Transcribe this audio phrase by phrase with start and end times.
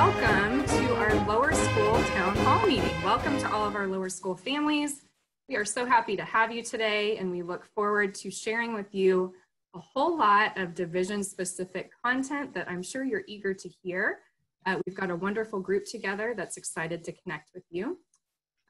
[0.00, 3.02] welcome to our lower school town hall meeting.
[3.04, 5.02] Welcome to all of our lower school families.
[5.46, 8.94] We are so happy to have you today, and we look forward to sharing with
[8.94, 9.34] you
[9.74, 14.20] a whole lot of division specific content that I'm sure you're eager to hear.
[14.64, 17.98] Uh, we've got a wonderful group together that's excited to connect with you.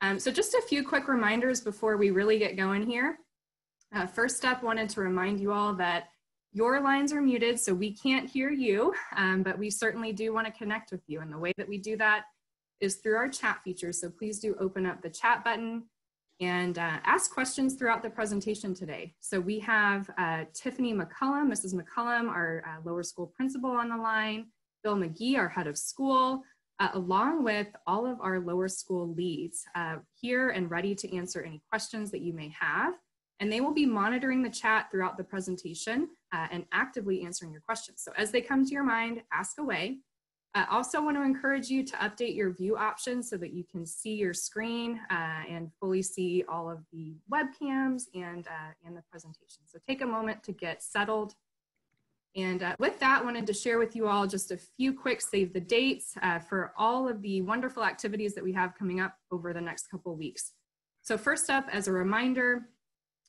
[0.01, 3.21] Um, so just a few quick reminders before we really get going here.
[3.95, 6.09] Uh, first up, wanted to remind you all that
[6.53, 10.47] your lines are muted, so we can't hear you, um, but we certainly do want
[10.47, 11.21] to connect with you.
[11.21, 12.25] And the way that we do that
[12.81, 13.93] is through our chat feature.
[13.93, 15.85] So please do open up the chat button
[16.41, 19.15] and uh, ask questions throughout the presentation today.
[19.21, 21.75] So we have uh, Tiffany McCullum, Mrs.
[21.75, 24.47] McCullum, our uh, lower school principal on the line,
[24.83, 26.43] Bill McGee, our head of school,
[26.81, 31.43] uh, along with all of our lower school leads uh, here and ready to answer
[31.43, 32.95] any questions that you may have.
[33.41, 37.63] And they will be monitoring the chat throughout the presentation uh, and actively answering your
[37.63, 38.03] questions.
[38.03, 39.99] So as they come to your mind, ask away.
[40.55, 43.87] I also want to encourage you to update your view options so that you can
[43.87, 49.03] see your screen uh, and fully see all of the webcams and, uh, and the
[49.11, 49.63] presentation.
[49.67, 51.35] So take a moment to get settled.
[52.37, 55.21] And uh, with that, I wanted to share with you all just a few quick
[55.21, 59.17] save the dates uh, for all of the wonderful activities that we have coming up
[59.31, 60.53] over the next couple weeks.
[61.03, 62.69] So first up, as a reminder,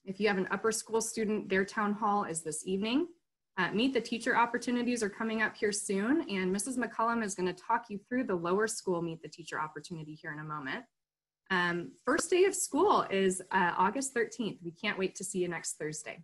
[0.06, 3.08] if you have an upper school student, their town hall is this evening.
[3.58, 6.78] Uh, meet the teacher opportunities are coming up here soon, and Mrs.
[6.78, 10.32] McCullum is going to talk you through the lower school Meet the Teacher opportunity here
[10.32, 10.86] in a moment.
[11.52, 14.60] Um, first day of school is uh, August 13th.
[14.64, 16.24] We can't wait to see you next Thursday.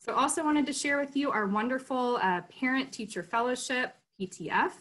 [0.00, 4.72] So also wanted to share with you our wonderful uh, Parent Teacher Fellowship, PTF,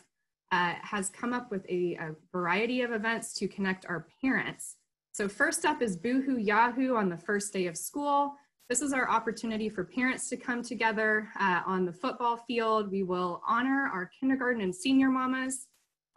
[0.51, 4.75] uh, has come up with a, a variety of events to connect our parents.
[5.13, 8.33] So first up is Boohoo Yahoo on the first day of school.
[8.67, 12.89] This is our opportunity for parents to come together uh, on the football field.
[12.89, 15.67] We will honor our kindergarten and senior mamas,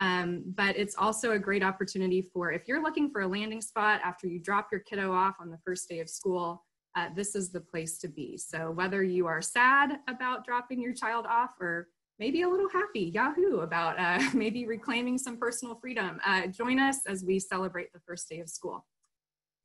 [0.00, 4.00] um, but it's also a great opportunity for if you're looking for a landing spot
[4.02, 6.64] after you drop your kiddo off on the first day of school,
[6.94, 8.38] uh, this is the place to be.
[8.38, 13.12] So whether you are sad about dropping your child off or maybe a little happy,
[13.14, 18.00] yahoo, about uh, maybe reclaiming some personal freedom, uh, join us as we celebrate the
[18.06, 18.86] first day of school.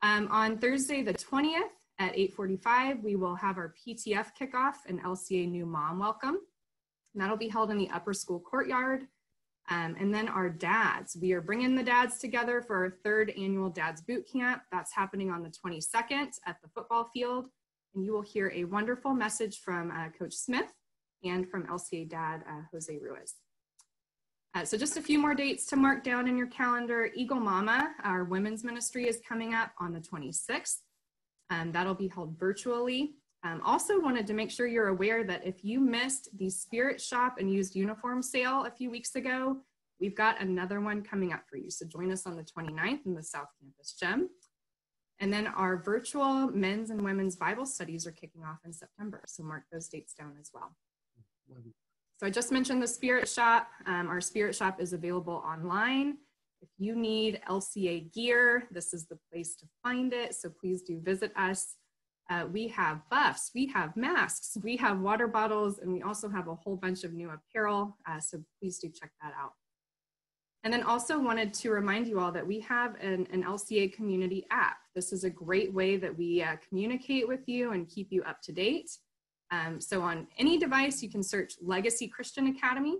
[0.02, 1.70] Um, on Thursday the 20th,
[2.02, 6.40] at 8.45, we will have our PTF kickoff and LCA new mom welcome.
[7.14, 9.04] And that'll be held in the upper school courtyard.
[9.70, 13.70] Um, and then our dads, we are bringing the dads together for our third annual
[13.70, 14.64] dads boot camp.
[14.72, 17.50] That's happening on the 22nd at the football field.
[17.94, 20.74] And you will hear a wonderful message from uh, Coach Smith
[21.24, 23.36] and from LCA dad, uh, Jose Ruiz.
[24.54, 27.10] Uh, so just a few more dates to mark down in your calendar.
[27.16, 30.80] Eagle Mama, our women's ministry is coming up on the 26th.
[31.50, 33.14] Um, that'll be held virtually.
[33.44, 37.36] Um, also wanted to make sure you're aware that if you missed the Spirit Shop
[37.40, 39.58] and used uniform sale a few weeks ago,
[40.00, 41.72] we've got another one coming up for you.
[41.72, 44.30] So join us on the 29th in the South Campus Gym.
[45.20, 49.22] And then our virtual men's and women's Bible studies are kicking off in September.
[49.28, 50.76] So mark those dates down as well.
[52.18, 53.68] So I just mentioned the Spirit Shop.
[53.88, 56.18] Um, our Spirit Shop is available online.
[56.62, 60.36] If you need LCA gear, this is the place to find it.
[60.36, 61.76] So please do visit us.
[62.30, 66.48] Uh, we have buffs, we have masks, we have water bottles, and we also have
[66.48, 67.98] a whole bunch of new apparel.
[68.08, 69.52] Uh, so please do check that out.
[70.64, 74.46] And then also wanted to remind you all that we have an, an LCA community
[74.52, 74.78] app.
[74.94, 78.42] This is a great way that we uh, communicate with you and keep you up
[78.44, 78.92] to date.
[79.52, 82.98] Um, so on any device, you can search Legacy Christian Academy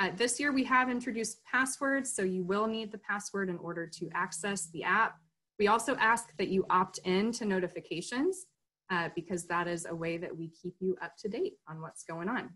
[0.00, 3.86] uh, this year we have introduced passwords, so you will need the password in order
[3.86, 5.16] to access the app.
[5.58, 8.46] We also ask that you opt in to notifications
[8.90, 12.02] uh, because that is a way that we keep you up to date on what's
[12.02, 12.50] going on.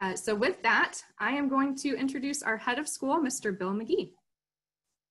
[0.00, 3.56] Uh, so with that, I am going to introduce our head of school, Mr.
[3.56, 4.10] Bill McGee.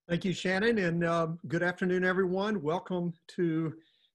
[0.10, 2.62] Thank you, Shannon, and um, good afternoon, everyone.
[2.62, 3.74] Welcome to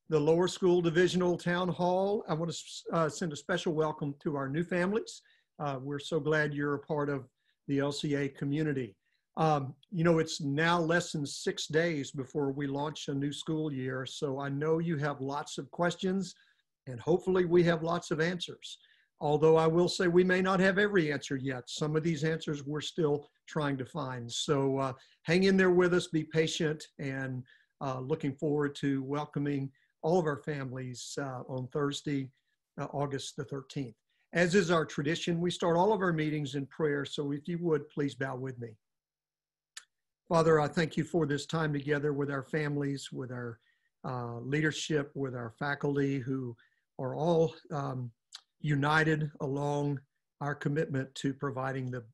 [0.09, 2.25] the Lower School Divisional Town Hall.
[2.29, 5.21] I want to uh, send a special welcome to our new families.
[5.59, 7.27] Uh, we're so glad you're a part of
[7.67, 8.95] the LCA community.
[9.37, 13.73] Um, you know, it's now less than six days before we launch a new school
[13.73, 16.35] year, so I know you have lots of questions,
[16.87, 18.79] and hopefully we have lots of answers.
[19.21, 21.65] Although I will say we may not have every answer yet.
[21.67, 24.31] Some of these answers we're still trying to find.
[24.31, 24.93] So uh,
[25.23, 27.43] hang in there with us, be patient, and
[27.81, 29.71] uh, looking forward to welcoming
[30.07, 32.31] all of our families uh, on Thursday,
[32.81, 33.97] uh, August the 13th.
[34.33, 37.05] As is our tradition, we start all of our meetings in prayer.
[37.05, 38.77] So if you would, please bow with me.
[40.29, 43.59] Father, I thank you for this time together with our families, with our
[44.05, 46.57] uh, leadership, with our faculty who
[47.01, 48.13] are all um,
[48.61, 49.99] united along
[50.41, 52.05] our commitment to providing the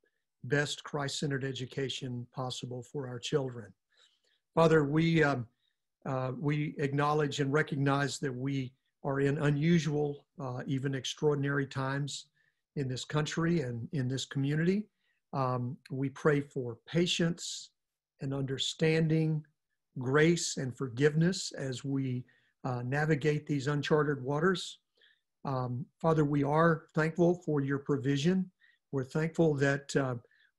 [0.44, 3.70] best Christ-centered education possible for our children.
[4.54, 5.46] Father, we, um,
[6.06, 8.72] uh, we acknowledge and recognize that we
[9.04, 12.26] are in unusual, uh, even extraordinary times
[12.76, 14.84] in this country and in this community.
[15.32, 17.70] Um, we pray for patience
[18.20, 19.44] and understanding,
[19.98, 22.24] grace and forgiveness as we
[22.64, 24.78] uh, navigate these uncharted waters.
[25.44, 28.50] Um, Father, we are thankful for your provision.
[28.92, 30.14] We're thankful that uh,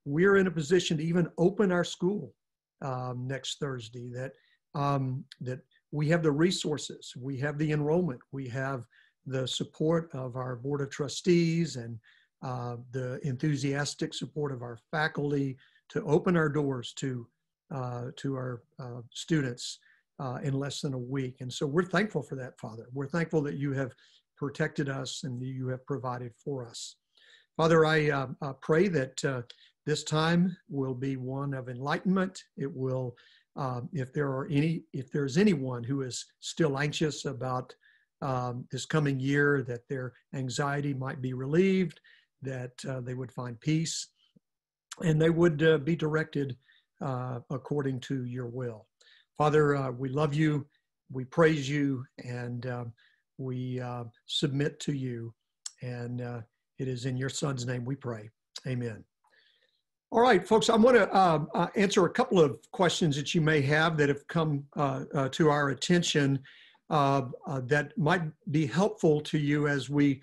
[0.05, 2.33] we're in a position to even open our school
[2.81, 4.33] um, next Thursday, that,
[4.75, 5.59] um, that
[5.91, 8.83] we have the resources, we have the enrollment, we have
[9.25, 11.97] the support of our Board of Trustees and
[12.41, 15.57] uh, the enthusiastic support of our faculty
[15.89, 17.27] to open our doors to,
[17.73, 19.79] uh, to our uh, students
[20.19, 21.37] uh, in less than a week.
[21.39, 22.87] And so we're thankful for that, Father.
[22.91, 23.93] We're thankful that you have
[24.37, 26.95] protected us and you have provided for us.
[27.55, 29.41] Father, I uh, pray that uh,
[29.85, 32.41] this time will be one of enlightenment.
[32.57, 33.15] It will,
[33.55, 37.73] um, if there are any, if there's anyone who is still anxious about
[38.21, 41.99] um, this coming year, that their anxiety might be relieved,
[42.41, 44.07] that uh, they would find peace,
[45.03, 46.55] and they would uh, be directed
[47.01, 48.87] uh, according to your will.
[49.37, 50.65] Father, we love you,
[51.11, 52.93] we praise you, and um,
[53.37, 55.33] we uh, submit to you.
[55.81, 56.41] And uh,
[56.79, 58.29] it is in your son's name we pray.
[58.67, 59.03] Amen.
[60.13, 63.41] All right, folks, I want to uh, uh, answer a couple of questions that you
[63.41, 66.37] may have that have come uh, uh, to our attention
[66.87, 68.21] that might
[68.51, 70.21] be helpful to you as we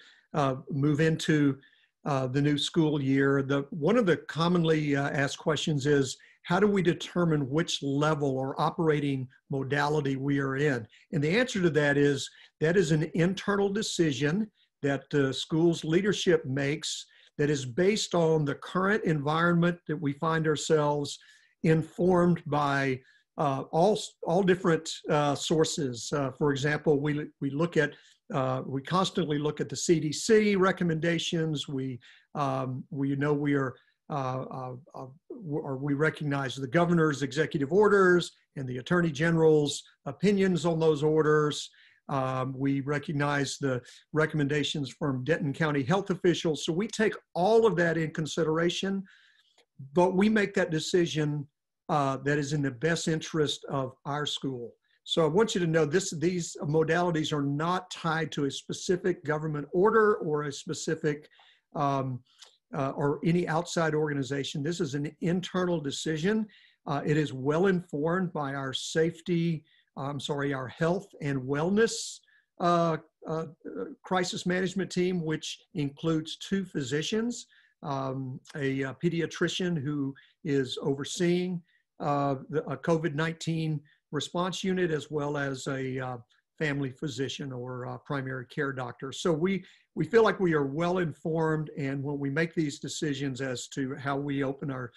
[0.70, 1.58] move into
[2.04, 3.42] the new school year.
[3.42, 8.60] The, one of the commonly asked questions is, how do we determine which level or
[8.60, 10.86] operating modality we are in?
[11.10, 14.52] And the answer to that is that is an internal decision
[14.82, 15.02] that
[15.34, 17.06] school's leadership makes
[17.40, 21.18] that is based on the current environment that we find ourselves
[21.62, 23.00] informed by
[23.38, 26.12] uh, all, all different uh, sources.
[26.12, 27.94] Uh, for example, we, we look at,
[28.34, 31.66] uh, we constantly look at the CDC recommendations.
[31.66, 31.98] We,
[32.34, 33.74] um, we know we are
[34.10, 35.06] uh, uh,
[35.48, 41.70] or we recognize the governor's executive orders and the attorney general's opinions on those orders.
[42.10, 43.80] Um, we recognize the
[44.12, 46.64] recommendations from Denton County health officials.
[46.64, 49.04] So we take all of that in consideration,
[49.94, 51.46] but we make that decision
[51.88, 54.72] uh, that is in the best interest of our school.
[55.04, 59.24] So I want you to know this, these modalities are not tied to a specific
[59.24, 61.28] government order or a specific
[61.74, 62.20] um,
[62.76, 64.62] uh, or any outside organization.
[64.62, 66.46] This is an internal decision.
[66.86, 69.64] Uh, it is well informed by our safety,
[70.02, 72.18] I'm sorry, our health and wellness
[72.60, 73.44] uh, uh
[74.02, 77.46] crisis management team, which includes two physicians,
[77.82, 80.14] um, a, a, pediatrician who
[80.44, 81.62] is overseeing
[82.00, 83.80] uh, the, a COVID-19
[84.12, 86.16] response unit, as well as a uh,
[86.58, 89.12] family physician or primary care doctor.
[89.12, 89.64] So we
[89.94, 93.96] we feel like we are well informed and when we make these decisions as to
[93.96, 94.92] how we open our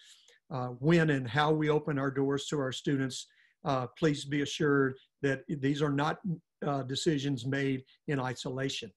[0.52, 3.28] uh, when and how we open our doors to our students
[3.66, 6.20] uh, please be assured that these are not
[6.66, 8.92] uh, decisions made in isolation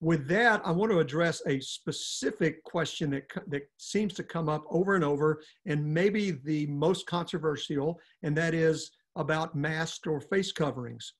[0.00, 4.64] with that i want to address a specific question that, that seems to come up
[4.70, 10.52] over and over and maybe the most controversial and that is about masks or face
[10.52, 11.14] coverings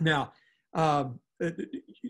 [0.00, 0.32] now
[0.74, 1.50] um, uh,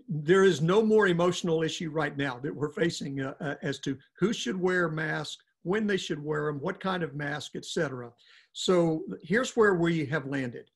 [0.09, 3.97] there is no more emotional issue right now that we're facing uh, uh, as to
[4.19, 8.11] who should wear masks, when they should wear them, what kind of mask, etc.
[8.59, 10.71] So here's where we have landed.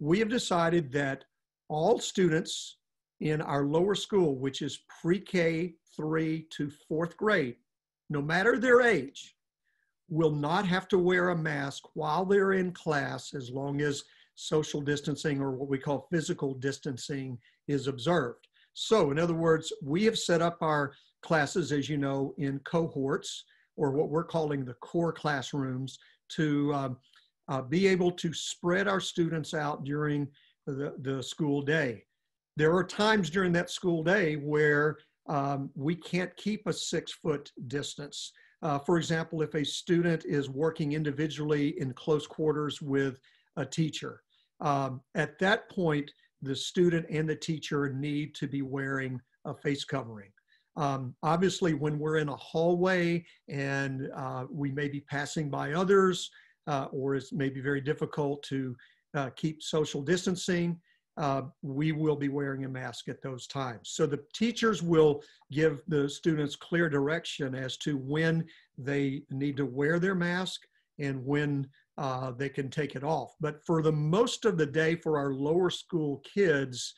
[0.00, 1.24] We have decided that
[1.68, 2.78] all students
[3.20, 7.58] in our lower school, which is pre-K three to fourth grade,
[8.10, 9.36] no matter their age,
[10.08, 14.02] will not have to wear a mask while they're in class as long as
[14.34, 18.48] social distancing or what we call physical distancing is observed.
[18.74, 23.44] So in other words, we have set up our classes, as you know, in cohorts
[23.76, 26.96] or what we're calling the core classrooms to um,
[27.48, 30.28] uh, be able to spread our students out during
[30.66, 32.04] the, the school day.
[32.56, 34.96] There are times during that school day where
[35.28, 38.32] um, we can't keep a six foot distance.
[38.62, 43.18] Uh, for example, if a student is working individually in close quarters with
[43.56, 44.22] a teacher,
[44.60, 46.10] um, at that point,
[46.42, 50.30] the student and the teacher need to be wearing a face covering.
[50.76, 56.30] Um, obviously, when we're in a hallway and uh, we may be passing by others,
[56.66, 58.76] uh, or it may be very difficult to
[59.14, 60.78] uh, keep social distancing,
[61.16, 63.90] uh, we will be wearing a mask at those times.
[63.94, 68.44] So the teachers will give the students clear direction as to when
[68.76, 70.62] they need to wear their mask
[70.98, 73.34] and when uh, they can take it off.
[73.40, 76.92] But for the most of the day for our lower school kids,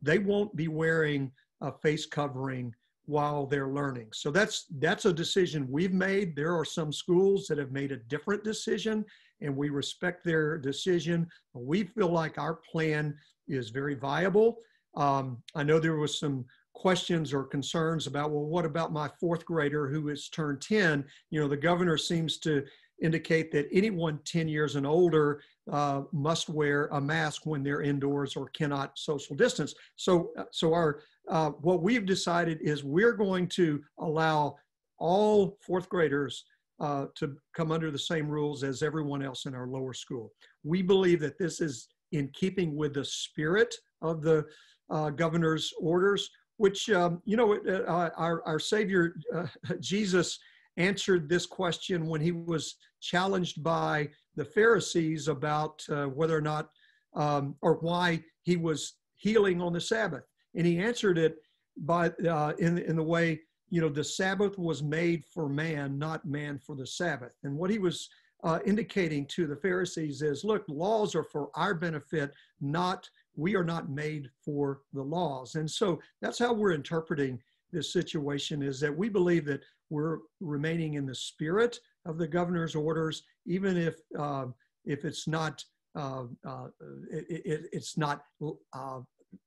[0.00, 2.72] they won't be wearing a face covering
[3.06, 4.08] while they're learning.
[4.12, 6.34] So that's that's a decision we've made.
[6.34, 9.04] There are some schools that have made a different decision
[9.40, 11.26] and we respect their decision.
[11.52, 13.16] We feel like our plan
[13.48, 14.58] is very viable.
[14.96, 16.44] Um, I know there was some
[16.74, 21.04] questions or concerns about, well, what about my fourth grader who is turned 10?
[21.30, 22.64] You know, the governor seems to
[23.02, 28.36] indicate that anyone 10 years and older uh, must wear a mask when they're indoors
[28.36, 29.74] or cannot social distance.
[29.96, 34.56] So, uh, so our uh, what we've decided is we're going to allow
[34.98, 36.44] all fourth graders
[36.80, 40.32] uh, to come under the same rules as everyone else in our lower school.
[40.64, 44.44] We believe that this is in keeping with the spirit of the
[44.90, 49.16] uh, governor's orders, which, um, you know, uh, our, our Savior
[49.80, 50.38] Jesus
[50.76, 56.70] answered this question when he was challenged by the Pharisees about uh, whether or not
[57.14, 60.24] um, or why he was healing on the Sabbath.
[60.54, 61.36] And he answered it
[61.78, 63.40] by uh, in, in the way,
[63.70, 67.32] you know, the Sabbath was made for man, not man for the Sabbath.
[67.42, 68.08] And what he was
[68.42, 73.64] uh, indicating to the Pharisees is look, laws are for our benefit, not we are
[73.64, 75.56] not made for the laws.
[75.56, 77.40] And so that's how we're interpreting
[77.74, 82.74] this situation is that we believe that we're remaining in the spirit of the governor's
[82.74, 84.46] orders, even if uh,
[84.84, 85.62] if it's not
[85.96, 86.66] uh, uh,
[87.10, 88.24] it, it, it's not
[88.72, 89.00] uh,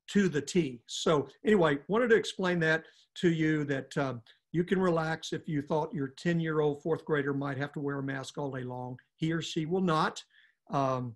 [0.07, 0.81] to the T.
[0.87, 2.83] So anyway, wanted to explain that
[3.15, 7.03] to you that um, you can relax if you thought your 10 year old fourth
[7.05, 8.97] grader might have to wear a mask all day long.
[9.17, 10.23] He or she will not.
[10.71, 11.15] Um,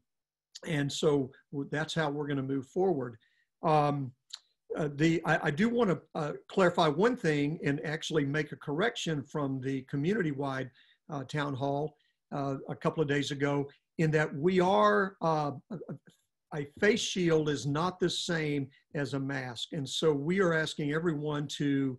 [0.68, 1.32] and so
[1.72, 3.18] that's how we're going to move forward.
[3.63, 4.12] Um,
[4.78, 8.56] uh, the I, I do want to uh, clarify one thing and actually make a
[8.56, 10.70] correction from the community-wide
[11.10, 11.96] uh, town hall
[12.32, 15.51] uh, a couple of days ago in that we are uh,
[16.54, 19.70] a face shield is not the same as a mask.
[19.74, 21.98] And so we are asking everyone to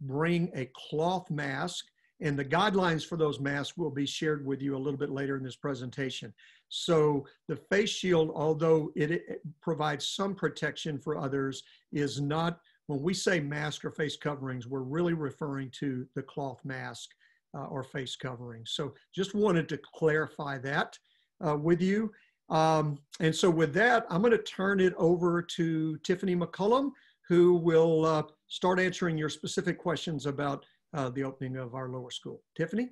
[0.00, 1.86] bring a cloth mask
[2.20, 5.36] and the guidelines for those masks will be shared with you a little bit later
[5.36, 6.32] in this presentation.
[6.68, 13.14] So the face shield, although it, provides some protection for others, is not, when we
[13.14, 17.10] say mask or face coverings, we're really referring to the cloth mask
[17.56, 18.64] uh, or face covering.
[18.66, 20.98] So just wanted to clarify that
[21.46, 22.12] uh, with you.
[22.48, 26.92] Um, and so with that, I'm gonna turn it over to Tiffany McCullum,
[27.28, 32.10] who will uh, start answering your specific questions about Uh, the opening of our lower
[32.10, 32.42] school.
[32.56, 32.90] Tiffany?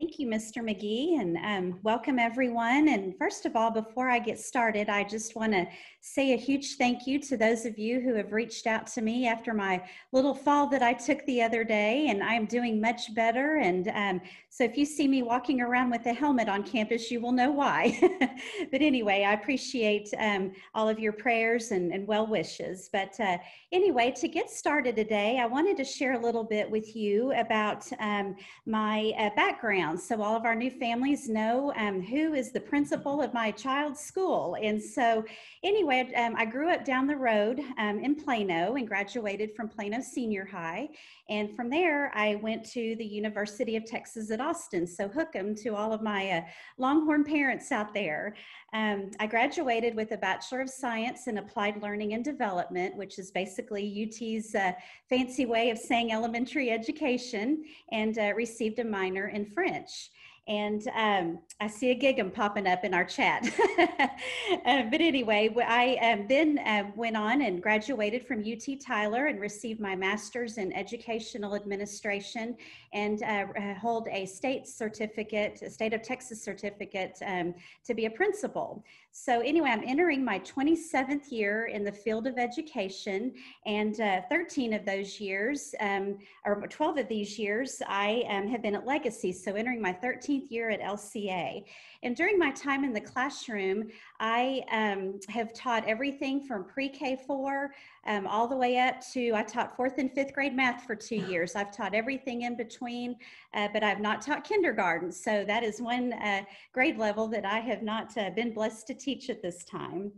[0.00, 0.64] Thank you, Mr.
[0.64, 2.88] McGee, and um, welcome everyone.
[2.88, 5.66] And first of all, before I get started, I just want to
[6.00, 9.26] say a huge thank you to those of you who have reached out to me
[9.26, 13.56] after my little fall that I took the other day, and I'm doing much better.
[13.56, 17.20] And um, so if you see me walking around with a helmet on campus, you
[17.20, 18.00] will know why.
[18.72, 22.88] but anyway, I appreciate um, all of your prayers and, and well wishes.
[22.90, 23.36] But uh,
[23.70, 27.86] anyway, to get started today, I wanted to share a little bit with you about
[27.98, 32.60] um, my uh, background so all of our new families know um, who is the
[32.60, 34.56] principal of my child's school.
[34.62, 35.24] And so
[35.62, 40.00] anyway, um, I grew up down the road um, in Plano and graduated from Plano
[40.00, 40.88] Senior High.
[41.30, 44.84] And from there, I went to the University of Texas at Austin.
[44.84, 46.40] So hook them to all of my uh,
[46.76, 48.34] Longhorn parents out there.
[48.72, 53.30] Um, I graduated with a Bachelor of Science in Applied Learning and Development, which is
[53.30, 54.72] basically UT's uh,
[55.08, 60.10] fancy way of saying elementary education, and uh, received a minor in French.
[60.48, 63.48] And um, I see a gig'em popping up in our chat.
[63.78, 69.40] uh, but anyway, I um, then uh, went on and graduated from UT Tyler and
[69.40, 72.56] received my master's in educational administration
[72.92, 77.54] and uh, uh, hold a state certificate, a state of Texas certificate um,
[77.84, 78.82] to be a principal.
[79.12, 83.32] So anyway, I'm entering my 27th year in the field of education
[83.66, 88.62] and uh, 13 of those years, um, or 12 of these years, I um, have
[88.62, 89.32] been at Legacy.
[89.32, 91.64] So entering my 13th year at LCA.
[92.04, 93.88] And during my time in the classroom,
[94.20, 97.72] I um, have taught everything from pre-K four
[98.06, 101.16] um, all the way up to, I taught fourth and fifth grade math for two
[101.28, 101.54] years.
[101.54, 103.16] I've taught everything in between,
[103.54, 105.12] uh, but I've not taught kindergarten.
[105.12, 108.94] So that is one uh, grade level that I have not uh, been blessed to
[109.00, 110.12] teach at this time.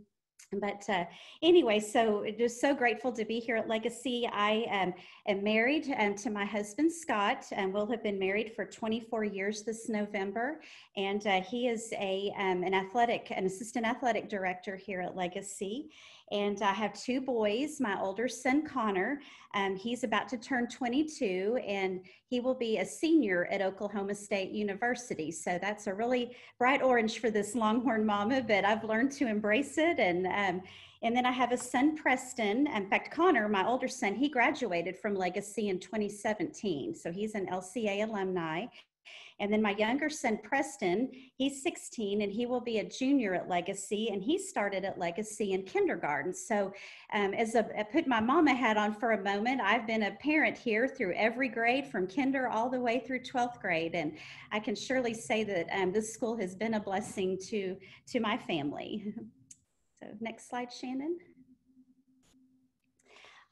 [0.61, 1.05] but uh,
[1.41, 4.29] anyway, so just so grateful to be here at Legacy.
[4.31, 4.93] I um,
[5.27, 9.63] am married um, to my husband Scott, and we'll have been married for 24 years
[9.63, 10.61] this November.
[10.97, 15.89] And uh, he is a um, an athletic, an assistant athletic director here at Legacy.
[16.33, 17.79] And I have two boys.
[17.79, 19.21] My older son Connor,
[19.53, 24.49] um, he's about to turn 22, and he will be a senior at Oklahoma State
[24.49, 25.31] University.
[25.31, 29.77] So that's a really bright orange for this Longhorn mama, but I've learned to embrace
[29.77, 29.99] it.
[29.99, 30.63] And um,
[31.03, 32.65] and then I have a son, Preston.
[32.65, 36.95] In fact, Connor, my older son, he graduated from Legacy in 2017.
[36.95, 38.67] So he's an LCA alumni.
[39.39, 43.49] And then my younger son, Preston, he's 16 and he will be a junior at
[43.49, 46.33] Legacy and he started at Legacy in kindergarten.
[46.33, 46.71] So
[47.13, 50.11] um, as a, I put my mama hat on for a moment, I've been a
[50.11, 53.95] parent here through every grade from kinder all the way through 12th grade.
[53.95, 54.17] And
[54.51, 57.75] I can surely say that um, this school has been a blessing to,
[58.07, 59.13] to my family.
[60.01, 61.17] So next slide, Shannon.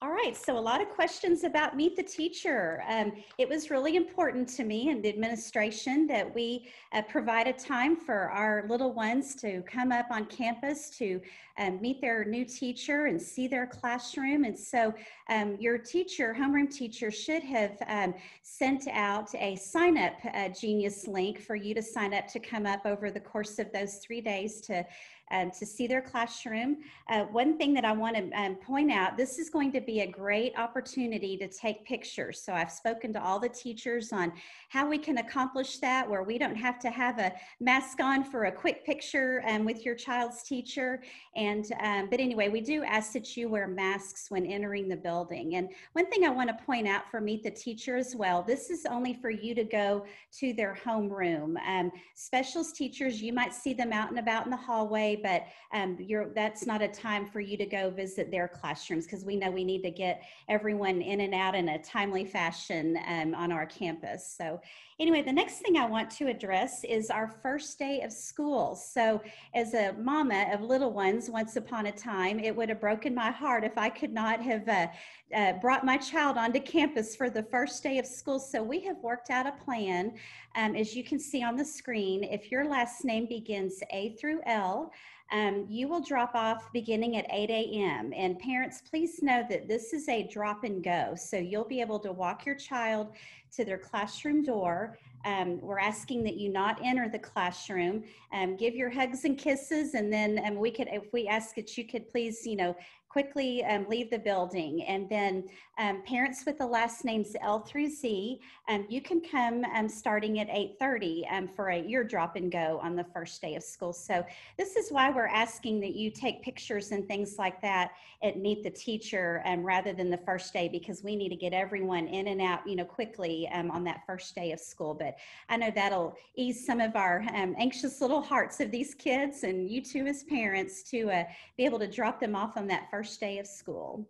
[0.04, 2.84] All right, so a lot of questions about Meet the Teacher.
[2.90, 7.54] Um, it was really important to me and the administration that we uh, provide a
[7.54, 11.22] time for our little ones to come up on campus to
[11.60, 14.44] um, meet their new teacher and see their classroom.
[14.44, 14.92] And so
[15.30, 21.08] um, your teacher, homeroom teacher, should have um, sent out a sign up uh, Genius
[21.08, 24.22] link for you to sign up to come up over the course of those three
[24.22, 24.84] days to
[25.32, 26.78] um, to see their classroom.
[27.10, 30.02] Uh, one thing that I want to um, point out, this is going to be
[30.02, 32.42] a great opportunity to take pictures.
[32.42, 34.34] So I've spoken to all the teachers on
[34.70, 38.46] how we can accomplish that where we don't have to have a mask on for
[38.46, 41.02] a quick picture um, with your child's teacher.
[41.36, 45.56] And, um, but anyway, we do ask that you wear masks when entering the building.
[45.56, 48.70] And one thing I want to point out for Meet the Teacher as well, this
[48.70, 50.06] is only for you to go
[50.40, 51.56] to their homeroom.
[51.66, 55.98] Um, specials teachers, you might see them out and about in the hallway, but um,
[56.36, 59.64] that's not a time for you to go visit their classrooms because we know we
[59.64, 64.36] need to get everyone in and out in a timely fashion um, on our campus.
[64.38, 64.60] So
[65.00, 68.76] anyway, the next thing I want to address is our first day of school.
[68.76, 69.22] So
[69.54, 73.32] as a mama of little ones, once upon a time, it would have broken my
[73.32, 74.88] heart if I could not have uh,
[75.36, 78.40] uh, brought my child onto campus for the first day of school.
[78.40, 80.14] So we have worked out a plan.
[80.56, 84.42] Um, as you can see on the screen, if your last name begins A through
[84.46, 84.92] L,
[85.32, 88.12] um, you will drop off beginning at 8 a.m.
[88.14, 91.14] And parents, please know that this is a drop and go.
[91.16, 93.16] So you'll be able to walk your child
[93.56, 94.98] to their classroom door.
[95.24, 98.04] Um, we're asking that you not enter the classroom.
[98.34, 101.78] Um, give your hugs and kisses, and then um, we could, if we ask that
[101.78, 102.76] you could please, you know,
[103.12, 104.84] quickly um, leave the building.
[104.84, 105.44] And then
[105.78, 110.40] um, parents with the last names L through Z, um, you can come um, starting
[110.40, 113.92] at 8.30 um, for a year drop and go on the first day of school.
[113.92, 114.24] So
[114.58, 117.92] this is why we're asking that you take pictures and things like that
[118.24, 121.52] at Meet the Teacher um, rather than the first day because we need to get
[121.52, 124.94] everyone in and out, you know, quickly on that first day of school.
[124.94, 125.16] But
[125.50, 129.82] I know that'll ease some of our anxious little hearts of these kids and you
[129.82, 131.24] too as parents to uh,
[131.58, 134.08] be able to drop them off on that first first day of school.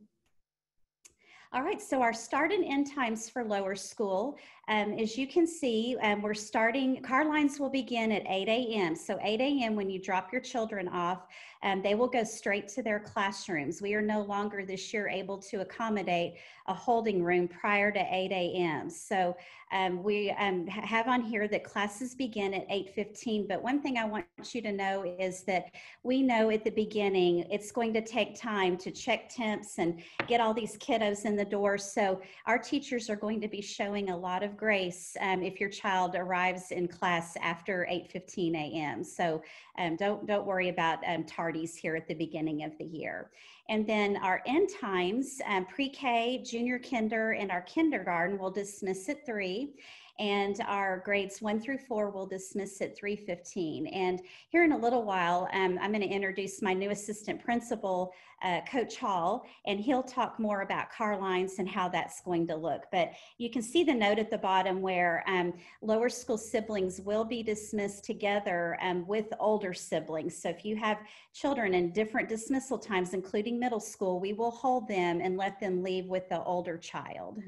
[1.53, 5.47] All right, so our start and end times for lower school, um, as you can
[5.47, 8.95] see, um, we're starting, car lines will begin at 8 a.m.
[8.95, 9.75] So 8 a.m.
[9.75, 11.25] when you drop your children off,
[11.63, 13.81] um, they will go straight to their classrooms.
[13.81, 16.35] We are no longer this year able to accommodate
[16.67, 18.89] a holding room prior to 8 a.m.
[18.89, 19.35] So
[19.71, 24.05] um, we um, have on here that classes begin at 8.15, but one thing I
[24.05, 25.65] want you to know is that
[26.03, 30.41] we know at the beginning it's going to take time to check temps and get
[30.41, 31.77] all these kiddos in the door.
[31.77, 35.69] So our teachers are going to be showing a lot of grace um, if your
[35.69, 39.03] child arrives in class after 8.15 a.m.
[39.03, 39.41] So
[39.77, 43.31] um, don't, don't worry about um, tardies here at the beginning of the year.
[43.69, 49.25] And then our end times, um, pre-K, junior kinder, and our kindergarten will dismiss at
[49.25, 49.73] three
[50.19, 53.89] and our grades one through four will dismiss at 3.15.
[53.95, 58.61] And here in a little while, um, I'm gonna introduce my new assistant principal, uh,
[58.69, 62.85] Coach Hall, and he'll talk more about car lines and how that's going to look.
[62.91, 67.23] But you can see the note at the bottom where um, lower school siblings will
[67.23, 70.37] be dismissed together um, with older siblings.
[70.41, 70.97] So if you have
[71.33, 75.83] children in different dismissal times, including middle school, we will hold them and let them
[75.83, 77.39] leave with the older child.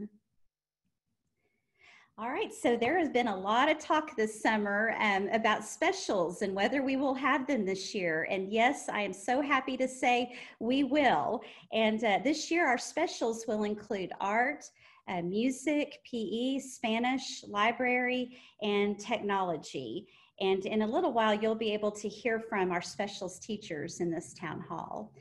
[2.20, 6.44] All right, so there has been a lot of talk this summer um, about specials
[6.44, 8.28] and whether we will have them this year.
[8.30, 11.42] And yes, I am so happy to say we will.
[11.72, 14.64] And uh, this year, our specials will include art,
[15.08, 20.06] uh, music, PE, Spanish, library, and technology.
[20.40, 24.12] And in a little while, you'll be able to hear from our specials teachers in
[24.12, 25.12] this town hall.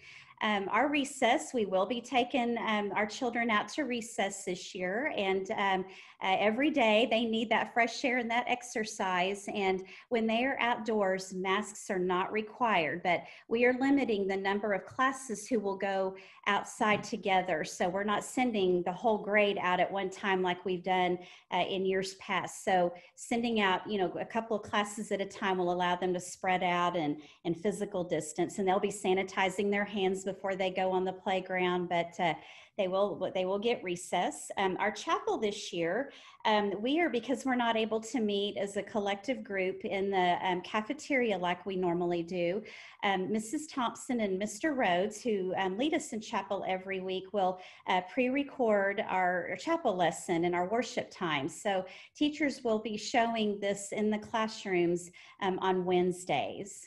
[0.42, 5.12] Um, our recess, we will be taking um, our children out to recess this year.
[5.16, 5.84] And um,
[6.20, 9.48] uh, every day they need that fresh air and that exercise.
[9.54, 14.72] And when they are outdoors, masks are not required, but we are limiting the number
[14.72, 16.16] of classes who will go
[16.48, 17.62] outside together.
[17.62, 21.18] So we're not sending the whole grade out at one time like we've done
[21.52, 22.64] uh, in years past.
[22.64, 26.12] So sending out, you know, a couple of classes at a time will allow them
[26.14, 28.58] to spread out and, and physical distance.
[28.58, 31.88] And they'll be sanitizing their hands before they go on the playground.
[31.88, 32.34] But uh,
[32.78, 34.50] they will they will get recess.
[34.56, 36.10] Um, our chapel this year,
[36.46, 40.38] um, we are because we're not able to meet as a collective group in the
[40.42, 42.62] um, cafeteria like we normally do.
[43.04, 43.54] Mrs.
[43.54, 44.74] Um, Thompson and Mr.
[44.74, 50.46] Rhodes, who um, lead us in chapel every week, will uh, pre-record our chapel lesson
[50.46, 51.48] and our worship time.
[51.48, 51.84] So
[52.16, 55.10] teachers will be showing this in the classrooms
[55.42, 56.86] um, on Wednesdays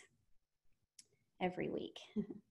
[1.42, 2.00] every week.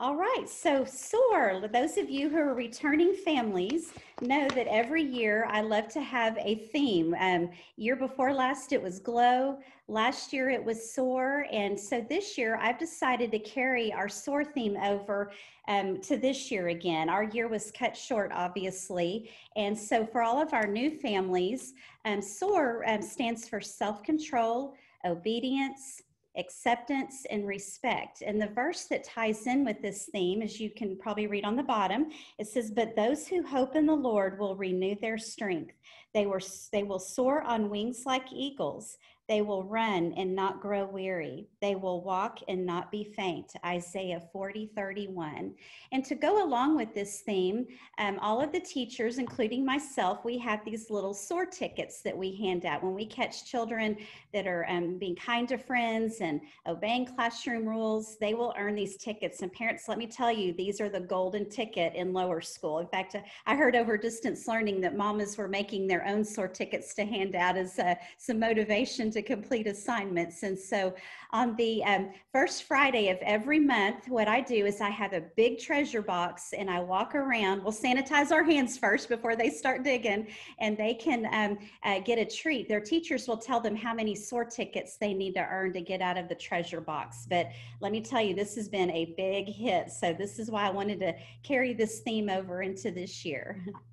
[0.00, 5.48] All right, so SOAR, those of you who are returning families know that every year
[5.50, 7.16] I love to have a theme.
[7.18, 9.58] Um, year before last it was GLOW,
[9.88, 14.44] last year it was SOAR, and so this year I've decided to carry our SOAR
[14.44, 15.32] theme over
[15.66, 17.08] um, to this year again.
[17.08, 22.22] Our year was cut short, obviously, and so for all of our new families, um,
[22.22, 26.02] SOAR um, stands for self-control, obedience,
[26.38, 28.22] acceptance and respect.
[28.22, 31.56] And the verse that ties in with this theme, as you can probably read on
[31.56, 32.06] the bottom,
[32.38, 35.74] it says, But those who hope in the Lord will renew their strength.
[36.14, 36.40] They, were,
[36.72, 38.96] they will soar on wings like eagles.
[39.28, 41.48] They will run and not grow weary.
[41.60, 43.52] They will walk and not be faint.
[43.62, 45.54] Isaiah 40, 31.
[45.92, 47.66] And to go along with this theme,
[47.98, 52.36] um, all of the teachers, including myself, we have these little SOAR tickets that we
[52.36, 53.98] hand out when we catch children
[54.32, 58.16] that are um, being kind to friends and obeying classroom rules.
[58.18, 59.42] They will earn these tickets.
[59.42, 62.78] And parents, let me tell you, these are the golden ticket in lower school.
[62.78, 63.14] In fact,
[63.44, 67.34] I heard over distance learning that mamas were making their own SOAR tickets to hand
[67.34, 70.42] out as uh, some motivation complete assignments.
[70.42, 70.94] And so
[71.32, 75.22] on the um, first Friday of every month, what I do is I have a
[75.36, 77.62] big treasure box and I walk around.
[77.62, 80.28] We'll sanitize our hands first before they start digging,
[80.58, 82.68] and they can um, uh, get a treat.
[82.68, 86.00] Their teachers will tell them how many SOAR tickets they need to earn to get
[86.00, 87.26] out of the treasure box.
[87.28, 87.50] But
[87.80, 89.90] let me tell you, this has been a big hit.
[89.90, 93.64] So this is why I wanted to carry this theme over into this year.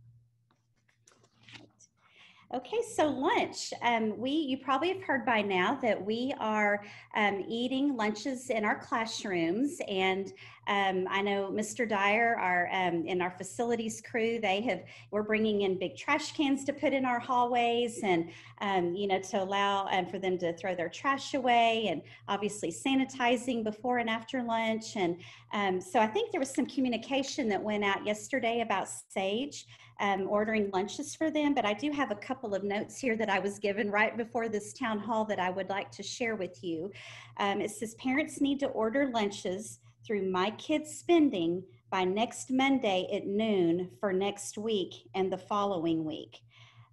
[2.54, 3.74] Okay, so lunch.
[3.82, 8.64] Um, we, you probably have heard by now that we are um, eating lunches in
[8.64, 10.32] our classrooms, and
[10.68, 11.90] um, I know Mr.
[11.90, 16.64] Dyer, our um, in our facilities crew, they have we're bringing in big trash cans
[16.66, 18.30] to put in our hallways, and
[18.62, 22.72] um, you know to allow um, for them to throw their trash away, and obviously
[22.72, 25.18] sanitizing before and after lunch, and
[25.84, 29.66] so I think there was some communication that went out yesterday about Sage
[30.00, 33.30] um, ordering lunches for them, but I do have a couple of notes here that
[33.30, 36.64] I was given right before this town hall that I would like to share with
[36.64, 36.92] you.
[37.38, 43.08] Um, it says parents need to order lunches through My Kids Spending by next Monday
[43.14, 46.42] at noon for next week and the following week.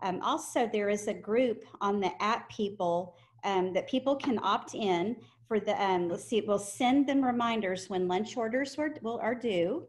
[0.02, 4.74] Um, also, there is a group on the app people um, that people can opt
[4.74, 9.18] in for the, um, let's see, we'll send them reminders when lunch orders were, will,
[9.20, 9.86] are due.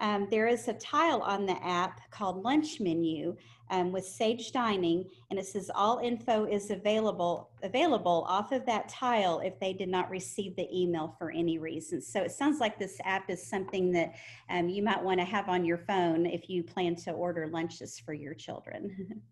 [0.00, 3.36] Um, there is a tile on the app called Lunch Menu
[3.70, 8.88] um, with Sage Dining, and it says all info is available available off of that
[8.88, 12.00] tile if they did not receive the email for any reason.
[12.00, 14.14] So it sounds like this app is something that
[14.50, 17.98] um, you might want to have on your phone if you plan to order lunches
[17.98, 19.22] for your children.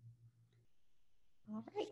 [1.53, 1.87] all right.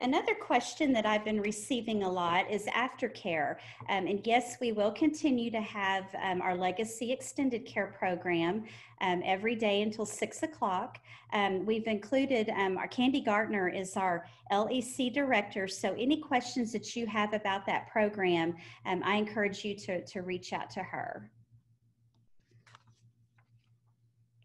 [0.00, 3.56] Another question that I've been receiving a lot is aftercare.
[3.88, 8.64] Um, and yes, we will continue to have um, our Legacy Extended Care program
[9.00, 10.98] um, every day until six o'clock.
[11.32, 15.66] Um, we've included um, our Candy Gartner is our LEC director.
[15.66, 18.54] So any questions that you have about that program,
[18.86, 21.28] um, I encourage you to, to reach out to her.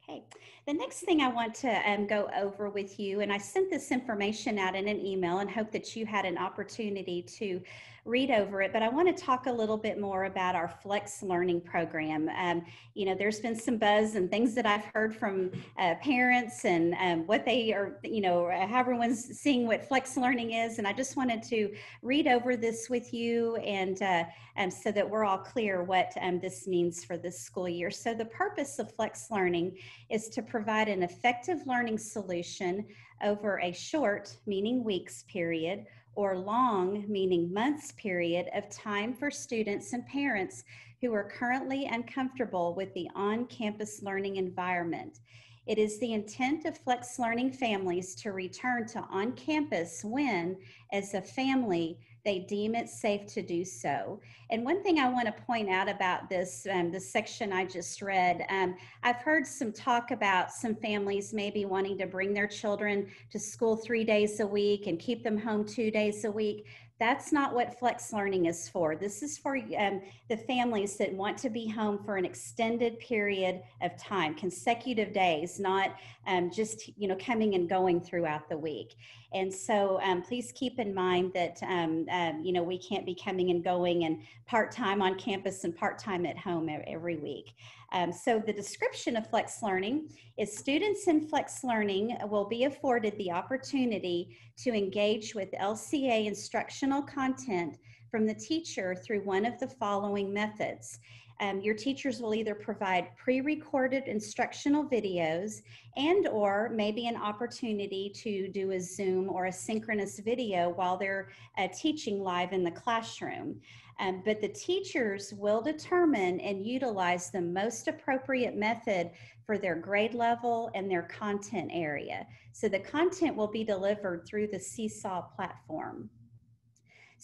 [0.10, 0.24] Okay.
[0.66, 3.92] The next thing I want to um, go over with you, and I sent this
[3.92, 7.62] information out in an email and hope that you had an opportunity to
[8.06, 11.24] read over it, but I want to talk a little bit more about our Flex
[11.24, 12.30] Learning program.
[12.38, 16.66] Um, you know, there's been some buzz and things that I've heard from uh, parents
[16.66, 20.80] and um, what they are, you know, how everyone's seeing what Flex Learning is.
[20.80, 24.26] And I just wanted to read over this with you and uh,
[24.58, 27.90] um, so that we're all clear what um, this means for this school year.
[27.90, 29.78] So the purpose of Flex Learning
[30.10, 32.86] is to provide an effective learning solution
[33.24, 39.94] over a short, meaning weeks period, or long, meaning months period of time for students
[39.94, 40.64] and parents
[41.02, 45.20] who are currently uncomfortable with the on campus learning environment.
[45.66, 50.58] It is the intent of Flex Learning families to return to on campus when,
[50.92, 54.20] as a family, they deem it safe to do so.
[54.50, 58.02] And one thing I want to point out about this, um, the section I just
[58.02, 63.08] read, um, I've heard some talk about some families maybe wanting to bring their children
[63.32, 66.66] to school three days a week and keep them home two days a week.
[67.00, 68.96] That's not what flex learning is for.
[68.96, 73.62] This is for um, the families that want to be home for an extended period
[73.82, 75.96] of time, consecutive days, not
[76.28, 78.96] um, just you know coming and going throughout the week.
[79.34, 83.16] And so um, please keep in mind that um, um, you know we can't be
[83.16, 87.54] coming and going and part time on campus and part time at home every week.
[87.92, 93.18] Um, so the description of flex learning is students in flex learning will be afforded
[93.18, 97.78] the opportunity to engage with LCA instructional content
[98.10, 101.00] from the teacher through one of the following methods.
[101.40, 105.62] Um, your teachers will either provide pre-recorded instructional videos
[105.98, 111.30] and or maybe an opportunity to do a Zoom or a synchronous video while they're
[111.58, 113.60] uh, teaching live in the classroom.
[114.00, 119.12] Um, but the teachers will determine and utilize the most appropriate method
[119.46, 122.26] for their grade level and their content area.
[122.54, 126.10] So the content will be delivered through the Seesaw platform.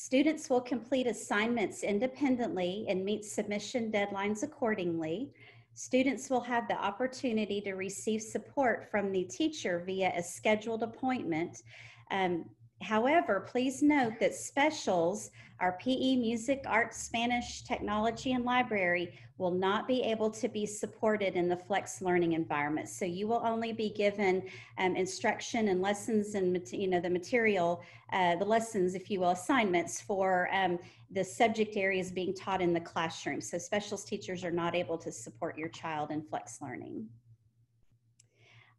[0.01, 5.29] Students will complete assignments independently and meet submission deadlines accordingly.
[5.73, 11.63] Students will have the opportunity to receive support from the teacher via a scheduled appointment.
[12.11, 12.45] Um,
[12.81, 19.85] However, please note that specials, our PE, music, art, Spanish, technology, and library will not
[19.85, 22.87] be able to be supported in the flex learning environment.
[22.87, 24.43] So you will only be given
[24.77, 27.81] um, instruction and lessons and you know the material,
[28.13, 30.79] uh, the lessons, if you will, assignments for um,
[31.11, 33.41] the subject areas being taught in the classroom.
[33.41, 37.07] So specials teachers are not able to support your child in flex learning.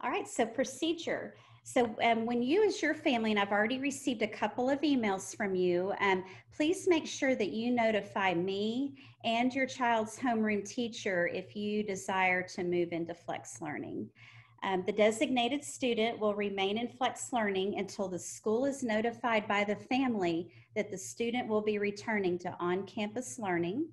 [0.02, 1.34] All right, so procedure.
[1.62, 5.36] So um, when you as your family, and I've already received a couple of emails
[5.36, 11.28] from you, um, please make sure that you notify me and your child's homeroom teacher
[11.32, 14.08] if you desire to move into flex learning.
[14.62, 19.64] Um, the designated student will remain in flex learning until the school is notified by
[19.64, 23.86] the family that the student will be returning to on-campus learning.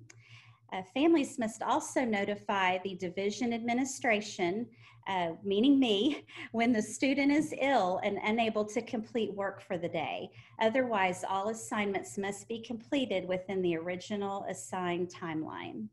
[0.72, 4.66] Uh, families must also notify the division administration
[5.08, 9.88] uh, meaning me, when the student is ill and unable to complete work for the
[9.88, 10.30] day.
[10.60, 15.88] Otherwise, all assignments must be completed within the original assigned timeline.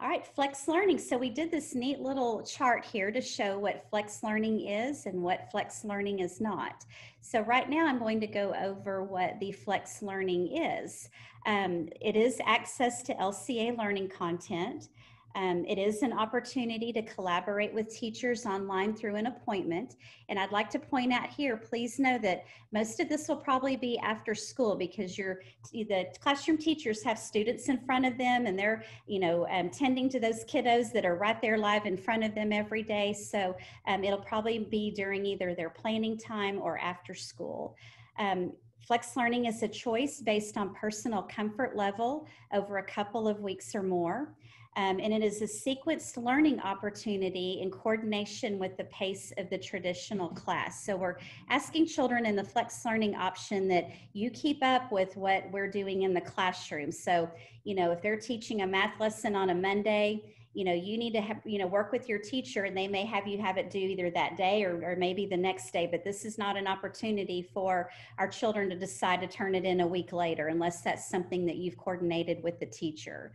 [0.00, 0.98] All right, flex learning.
[0.98, 5.22] So we did this neat little chart here to show what flex learning is and
[5.22, 6.84] what flex learning is not.
[7.20, 11.08] So right now I'm going to go over what the flex learning is.
[11.46, 14.88] Um, it is access to LCA learning content.
[15.34, 19.96] Um, it is an opportunity to collaborate with teachers online through an appointment.
[20.28, 23.76] And I'd like to point out here, please know that most of this will probably
[23.76, 25.40] be after school because your
[25.72, 30.08] the classroom teachers have students in front of them and they're, you know, um, tending
[30.10, 33.12] to those kiddos that are right there live in front of them every day.
[33.12, 37.76] So um, it'll probably be during either their planning time or after school.
[38.18, 38.52] Um,
[38.86, 43.74] Flex learning is a choice based on personal comfort level over a couple of weeks
[43.74, 44.34] or more.
[44.76, 49.58] Um, and it is a sequenced learning opportunity in coordination with the pace of the
[49.58, 50.84] traditional class.
[50.84, 51.16] So we're
[51.48, 56.02] asking children in the flex learning option that you keep up with what we're doing
[56.02, 56.90] in the classroom.
[56.90, 57.30] So,
[57.62, 60.22] you know, if they're teaching a math lesson on a Monday,
[60.54, 63.04] you know, you need to have, you know, work with your teacher and they may
[63.04, 66.04] have you have it due either that day or, or maybe the next day, but
[66.04, 69.86] this is not an opportunity for our children to decide to turn it in a
[69.86, 73.32] week later unless that's something that you've coordinated with the teacher.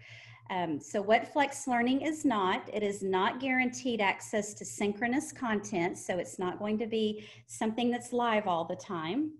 [0.49, 5.97] Um, so what Flex Learning is not, it is not guaranteed access to synchronous content,
[5.97, 9.31] so it's not going to be something that's live all the time.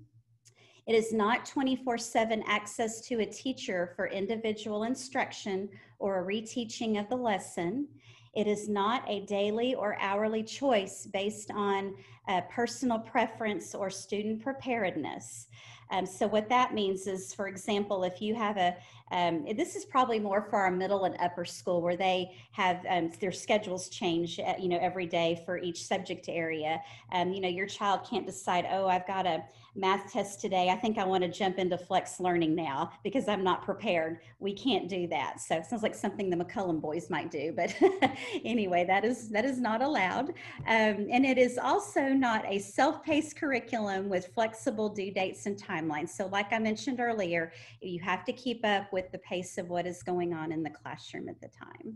[0.86, 7.10] It is not 24-7 access to a teacher for individual instruction or a reteaching of
[7.10, 7.88] the lesson.
[8.36, 11.96] It is not a daily or hourly choice based on
[12.28, 15.48] uh, personal preference or student preparedness.
[15.92, 18.76] Um, so what that means is, for example, if you have a,
[19.12, 23.12] Um, this is probably more for our middle and upper school where they have um,
[23.20, 26.82] their schedules change, uh, you know, every day for each subject area.
[27.12, 29.44] Um, you know, your child can't decide, oh, I've got a
[29.76, 30.70] math test today.
[30.70, 34.20] I think I want to jump into flex learning now because I'm not prepared.
[34.40, 35.40] We can't do that.
[35.40, 37.74] So it sounds like something the McCullum boys might do, but
[38.46, 40.30] anyway, that is that is not allowed.
[40.68, 46.10] Um, and it is also not a self-paced curriculum with flexible due dates and timelines.
[46.10, 49.88] So like I mentioned earlier, you have to keep up with the pace of what
[49.88, 51.96] is going on in the classroom at the time.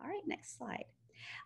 [0.00, 0.84] All right, next slide.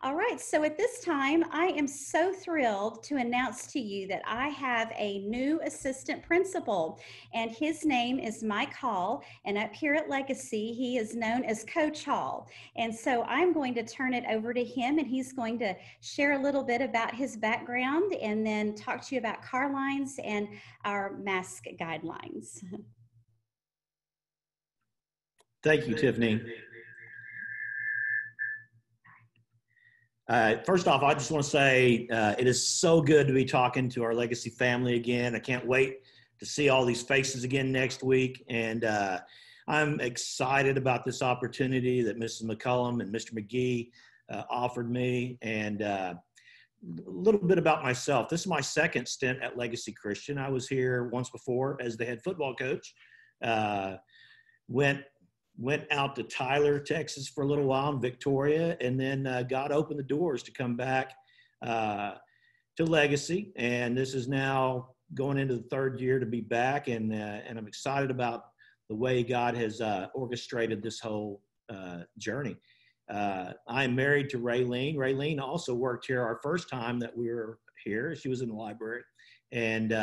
[0.02, 4.22] All right, so at this time, I am so thrilled to announce to you that
[4.26, 7.00] I have a new assistant principal,
[7.32, 9.24] and his name is Mike Hall.
[9.44, 12.48] And up here at Legacy, he is known as Coach Hall.
[12.76, 16.32] And so I'm going to turn it over to him, and he's going to share
[16.32, 20.48] a little bit about his background and then talk to you about car lines and
[20.84, 22.62] our mask guidelines.
[25.64, 26.42] Thank you, Tiffany.
[30.28, 33.46] Uh, first off, I just want to say uh, it is so good to be
[33.46, 35.34] talking to our legacy family again.
[35.34, 36.00] I can't wait
[36.38, 38.44] to see all these faces again next week.
[38.50, 39.20] And uh,
[39.66, 42.44] I'm excited about this opportunity that Mrs.
[42.44, 43.32] McCullum and Mr.
[43.32, 43.88] McGee
[44.30, 45.38] uh, offered me.
[45.40, 46.12] And uh,
[47.06, 48.28] a little bit about myself.
[48.28, 50.36] This is my second stint at Legacy Christian.
[50.36, 52.94] I was here once before as the head football coach.
[53.42, 53.96] Uh,
[54.68, 55.02] went
[55.56, 59.70] went out to Tyler, Texas for a little while in Victoria, and then uh, God
[59.70, 61.14] opened the doors to come back
[61.62, 62.12] uh,
[62.76, 63.52] to Legacy.
[63.56, 67.58] And this is now going into the third year to be back, and uh, and
[67.58, 68.46] I'm excited about
[68.88, 71.40] the way God has uh, orchestrated this whole
[71.72, 72.56] uh, journey.
[73.10, 74.96] Uh, I'm married to Raylene.
[74.96, 78.16] Raylene also worked here our first time that we were here.
[78.16, 79.02] She was in the library,
[79.52, 79.94] and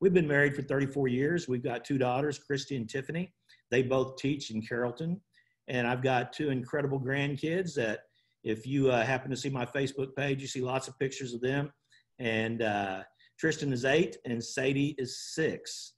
[0.00, 1.48] we've been married for 34 years.
[1.48, 3.32] We've got two daughters, Christy and Tiffany.
[3.70, 5.20] They both teach in Carrollton.
[5.68, 8.00] And I've got two incredible grandkids that
[8.44, 11.40] if you uh, happen to see my Facebook page, you see lots of pictures of
[11.40, 11.72] them.
[12.18, 13.02] And uh,
[13.38, 15.94] Tristan is eight and Sadie is six.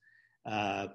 [0.46, 0.88] Uh,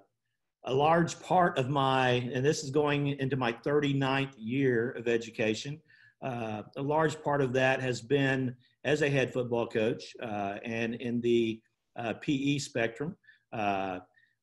[0.66, 5.80] a large part of my, and this is going into my 39th year of education,
[6.24, 8.56] uh, a large part of that has been
[8.86, 11.62] as a head football coach uh, and in the
[11.98, 13.16] uh, PE spectrum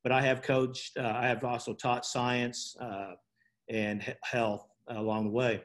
[0.03, 3.13] but I have coached, uh, I have also taught science uh,
[3.69, 5.63] and health along the way.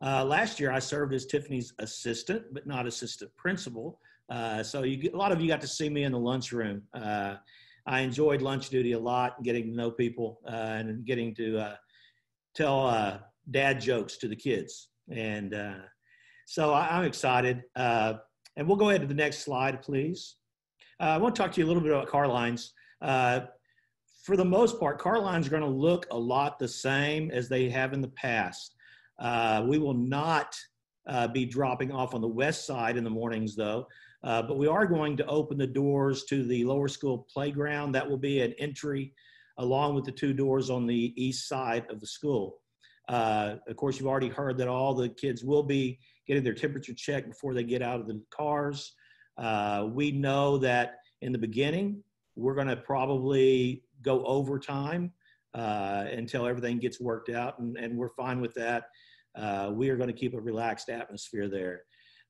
[0.00, 4.00] Uh, last year, I served as Tiffany's assistant, but not assistant principal.
[4.30, 6.82] Uh, so you, a lot of you got to see me in the lunchroom.
[6.94, 7.36] Uh,
[7.86, 11.74] I enjoyed lunch duty a lot, getting to know people uh, and getting to
[12.54, 14.90] tell dad jokes to the kids.
[15.10, 15.56] And
[16.46, 17.64] so I, am excited.
[17.74, 18.18] and
[18.58, 20.36] we'll go ahead to the next slide, please.
[21.00, 22.74] I want to talk to you a little bit about car lines.
[23.00, 23.40] Uh,
[24.22, 27.48] for the most part, car lines are going to look a lot the same as
[27.48, 28.74] they have in the past.
[29.18, 30.54] Uh, we will not
[31.06, 33.86] uh, be dropping off on the west side in the mornings, though.
[34.22, 37.92] Uh, but we are going to open the doors to the lower school playground.
[37.92, 39.14] That will be an entry
[39.58, 42.58] along with the two doors on the east side of the school.
[43.08, 46.92] Uh, of course, you've already heard that all the kids will be getting their temperature
[46.92, 48.92] checked before they get out of the cars.
[49.38, 52.02] Uh, we know that in the beginning,
[52.38, 55.12] we're going to probably go overtime
[55.54, 58.84] uh, until everything gets worked out, and, and we're fine with that.
[59.34, 61.82] Uh, we are going to keep a relaxed atmosphere there.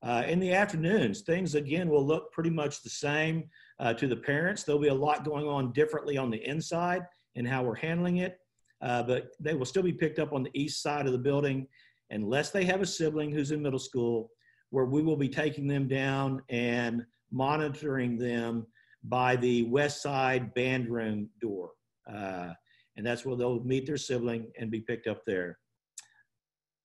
[0.03, 3.45] Uh, in the afternoons, things again will look pretty much the same
[3.81, 4.63] uh, to the parents.
[4.63, 7.03] There'll be a lot going on differently on the inside
[7.35, 8.39] and how we're handling it,
[8.81, 11.67] uh, but they will still be picked up on the east side of the building
[12.11, 14.31] unless they have a sibling who's in middle school,
[14.71, 18.67] where we will be taking them down and monitoring them
[19.05, 21.71] by the west side band room door.
[22.11, 22.53] Uh,
[22.97, 25.59] and that's where they'll meet their sibling and be picked up there.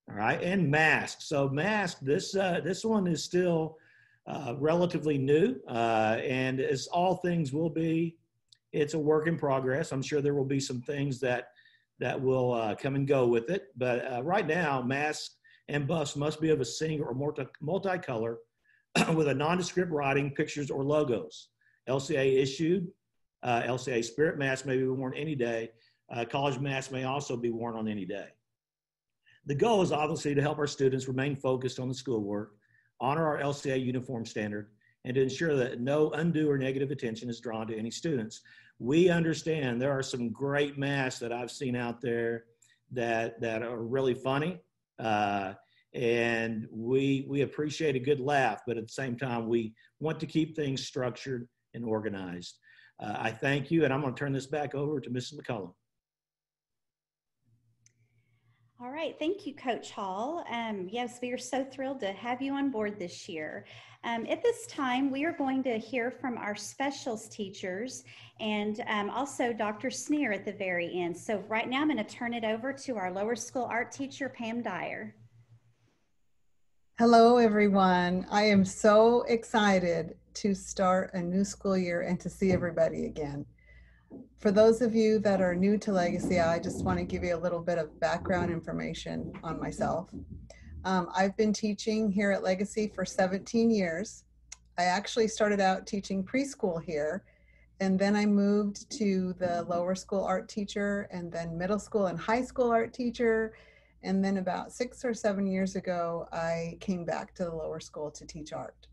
[0.09, 1.21] All right, and mask.
[1.21, 3.77] So mask, this, uh, this one is still
[4.27, 5.55] uh, relatively new.
[5.67, 8.17] Uh, and as all things will be,
[8.73, 9.91] it's a work in progress.
[9.91, 11.49] I'm sure there will be some things that,
[11.99, 13.67] that will uh, come and go with it.
[13.77, 18.37] But uh, right now, masks and buffs must be of a single or multi, multicolor
[19.15, 21.49] with a nondescript writing, pictures, or logos.
[21.87, 22.87] LCA issued.
[23.41, 25.71] Uh, LCA spirit mask may be worn any day.
[26.11, 28.27] Uh, college mask may also be worn on any day.
[29.45, 32.53] The goal is obviously to help our students remain focused on the schoolwork,
[33.01, 34.69] honor our LCA uniform standard,
[35.03, 38.41] and to ensure that no undue or negative attention is drawn to any students.
[38.79, 42.45] We understand there are some great masks that I've seen out there
[42.91, 44.59] that, that are really funny.
[44.97, 45.53] Uh,
[45.93, 50.25] and we, we appreciate a good laugh, but at the same time, we want to
[50.25, 52.57] keep things structured and organized.
[52.99, 55.35] Uh, I thank you, and I'm going to turn this back over to Mrs.
[55.35, 55.73] McCullum.
[58.81, 60.43] All right, thank you, Coach Hall.
[60.49, 63.65] Um, yes, we are so thrilled to have you on board this year.
[64.03, 68.03] Um, at this time, we are going to hear from our specials teachers
[68.41, 69.89] and um, also Dr.
[69.89, 71.15] Sneer at the very end.
[71.15, 74.27] So right now I'm going to turn it over to our lower school art teacher,
[74.27, 75.15] Pam Dyer.
[76.99, 78.27] Hello, everyone.
[78.29, 83.47] I am so excited to start a new school year and to see everybody again.
[84.37, 87.35] For those of you that are new to Legacy, I just want to give you
[87.35, 90.11] a little bit of background information on myself.
[90.85, 94.25] Um, I've been teaching here at Legacy for 17 years.
[94.77, 97.23] I actually started out teaching preschool here,
[97.79, 102.19] and then I moved to the lower school art teacher, and then middle school and
[102.19, 103.55] high school art teacher.
[104.03, 108.11] And then about six or seven years ago, I came back to the lower school
[108.11, 108.87] to teach art.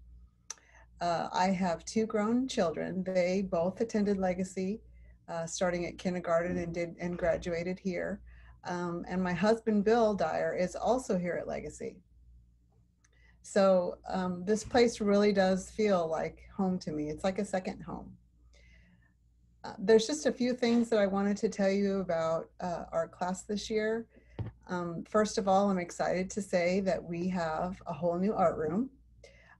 [1.00, 3.02] Uh, I have two grown children.
[3.02, 4.80] They both attended Legacy,
[5.28, 8.20] uh, starting at kindergarten and did and graduated here.
[8.64, 11.96] Um, and my husband, Bill Dyer, is also here at Legacy.
[13.42, 17.08] So um, this place really does feel like home to me.
[17.08, 18.12] It's like a second home.
[19.64, 23.08] Uh, there's just a few things that I wanted to tell you about uh, our
[23.08, 24.06] class this year.
[24.68, 28.56] Um, first of all, I'm excited to say that we have a whole new art
[28.56, 28.90] room.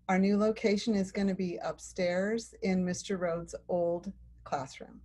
[0.09, 3.19] Our new location is going to be upstairs in Mr.
[3.19, 4.13] Rhodes' old
[4.45, 5.01] classroom.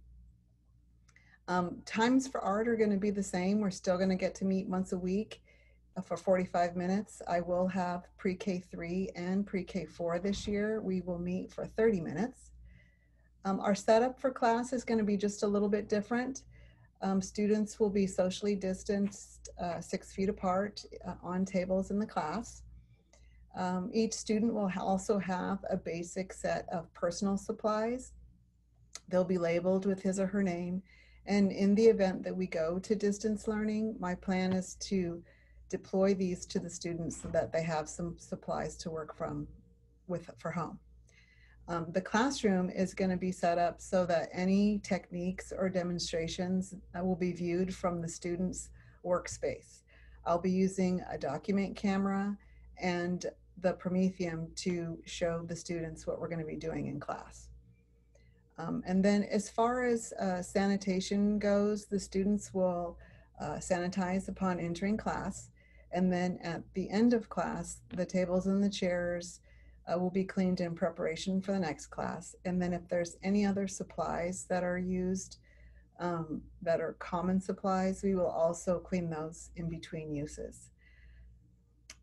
[1.48, 3.60] Um, times for art are going to be the same.
[3.60, 5.44] We're still going to get to meet once a week
[5.96, 7.22] uh, for 45 minutes.
[7.28, 10.82] I will have pre-K 3 and pre-K 4 this year.
[10.82, 12.52] We will meet for 30 minutes.
[13.44, 16.42] Um, our setup for class is going to be just a little bit different.
[17.06, 22.06] Um, students will be socially distanced uh, six feet apart uh, on tables in the
[22.06, 22.64] class.
[23.56, 28.14] Um, each student will also have a basic set of personal supplies.
[29.08, 30.82] They'll be labeled with his or her name
[31.26, 35.24] and in the event that we go to distance learning, my plan is to
[35.70, 39.48] deploy these to the students so that they have some supplies to work from
[40.08, 40.80] with for home.
[41.68, 46.76] Um, the classroom is going to be set up so that any techniques or demonstrations
[47.02, 48.70] will be viewed from the student's
[49.04, 49.82] workspace.
[50.26, 52.38] I'll be using a document camera
[52.78, 53.26] and
[53.62, 57.48] the Promethean to show the students what we're going to be doing in class.
[58.58, 62.98] Um, and then as far as uh, sanitation goes, the students will
[63.40, 65.50] uh, sanitize upon entering class.
[65.92, 69.40] And then at the end of class, the tables and the chairs
[69.88, 72.36] uh, will be cleaned in preparation for the next class.
[72.46, 75.38] And then if there's any other supplies that are used
[76.00, 80.72] um, that are common supplies, we will also clean those in between uses.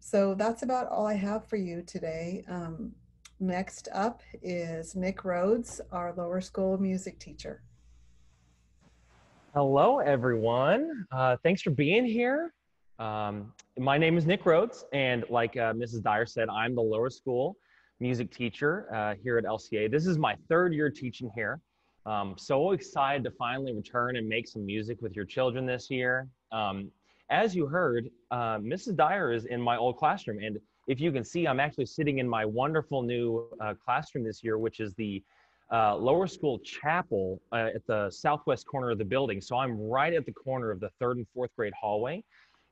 [0.00, 2.44] So that's about all I have for you today.
[2.48, 2.94] Um,
[3.42, 7.60] Next up is Nick Rhodes, our lower school music teacher.
[9.52, 11.04] Hello, everyone.
[11.10, 12.54] Uh, thanks for being here.
[13.00, 16.04] Um, my name is Nick Rhodes, and like uh, Mrs.
[16.04, 17.56] Dyer said, I'm the lower school
[18.02, 19.88] music teacher uh, here at LCA.
[19.88, 21.60] This is my third year teaching here.
[22.04, 26.28] Um, so excited to finally return and make some music with your children this year.
[26.50, 26.90] Um,
[27.30, 28.96] as you heard, uh, Mrs.
[28.96, 32.28] Dyer is in my old classroom, and if you can see, I'm actually sitting in
[32.28, 35.22] my wonderful new uh, classroom this year, which is the
[35.72, 39.40] uh, lower school chapel uh, at the southwest corner of the building.
[39.40, 42.24] So I'm right at the corner of the third and fourth grade hallway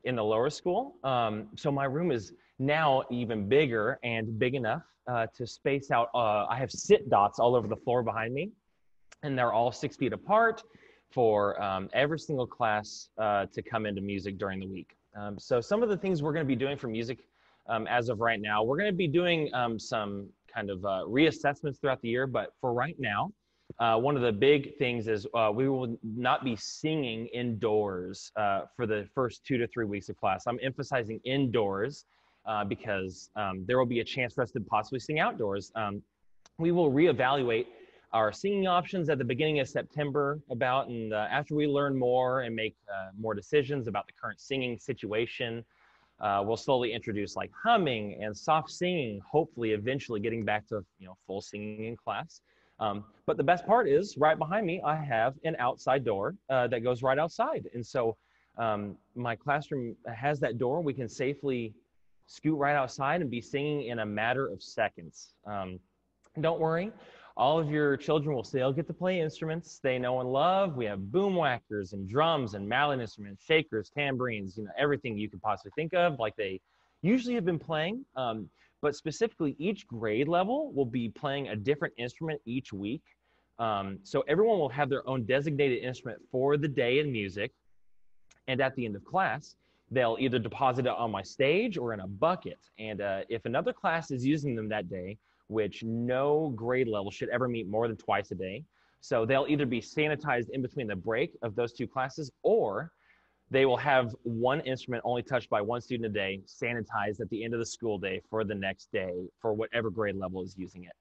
[0.05, 0.97] in the lower school.
[1.05, 6.09] Um, so my room is now even bigger and big enough uh, to space out.
[6.15, 8.51] Uh, I have sit dots all over the floor behind me,
[9.23, 10.63] and they're all six feet apart
[11.11, 14.97] for um, every single class uh, to come into music during the week.
[15.17, 17.19] Um, so some of the things we're going to be doing for music
[17.69, 18.63] um, as of right now.
[18.63, 22.53] We're going to be doing um, some kind of uh, reassessments throughout the year, but
[22.61, 23.33] for right now,
[23.79, 28.63] uh, one of the big things is uh, we will not be singing indoors uh,
[28.77, 30.45] for the first two to three weeks of class.
[30.47, 32.05] I'm emphasizing indoors
[32.47, 35.71] uh, because um, there will be a chance for us to possibly sing outdoors.
[35.75, 36.03] Um,
[36.59, 37.67] we will reevaluate
[38.13, 42.41] our singing options at the beginning of September about, and uh, after we learn more
[42.41, 42.75] and make
[43.19, 45.65] more decisions about the current singing situation,
[46.21, 51.07] uh, we'll slowly introduce like humming and soft singing, hopefully eventually getting back to you
[51.07, 52.41] know full singing in class.
[52.81, 56.67] Um, but the best part is right behind me, I have an outside door uh,
[56.69, 57.69] that goes right outside.
[57.75, 58.17] And so
[58.59, 60.81] um, my classroom has that door.
[60.81, 61.75] We can safely
[62.27, 65.35] scoot right outside and be singing in a matter of seconds.
[65.47, 65.79] Um,
[66.41, 66.93] don't worry,
[67.37, 70.77] all of your children will still get to play instruments they know and love.
[70.77, 75.29] We have boom whackers and drums and mallet instruments, shakers, tambourines, you know, everything you
[75.29, 76.61] could possibly think of, like they
[77.03, 78.05] usually have been playing.
[78.17, 78.49] Um,
[78.83, 83.03] but specifically, each grade level will be playing a different instrument each week.
[83.59, 87.53] Um, so everyone will have their own designated instrument for the day in music.
[88.49, 89.57] And at the end of class,
[89.91, 92.59] they'll either deposit it on my stage or in a bucket.
[92.79, 95.19] And uh, if another class is using them that day,
[95.49, 98.65] which no grade level should ever meet more than twice a day,
[99.01, 102.93] so they'll either be sanitized in between the break of those two classes or
[103.51, 107.45] they will have one instrument only touched by one student a day sanitized at the
[107.45, 110.85] end of the school day for the next day for whatever grade level is using
[110.85, 110.93] it.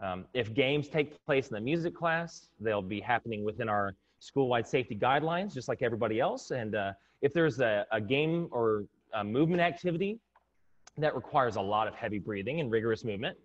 [0.00, 4.66] Um, if games take place in the music class, they'll be happening within our school-wide
[4.66, 6.52] safety guidelines, just like everybody else.
[6.52, 8.84] And uh, if there's a, a game or
[9.14, 10.20] a movement activity
[10.98, 13.36] that requires a lot of heavy breathing and rigorous movement,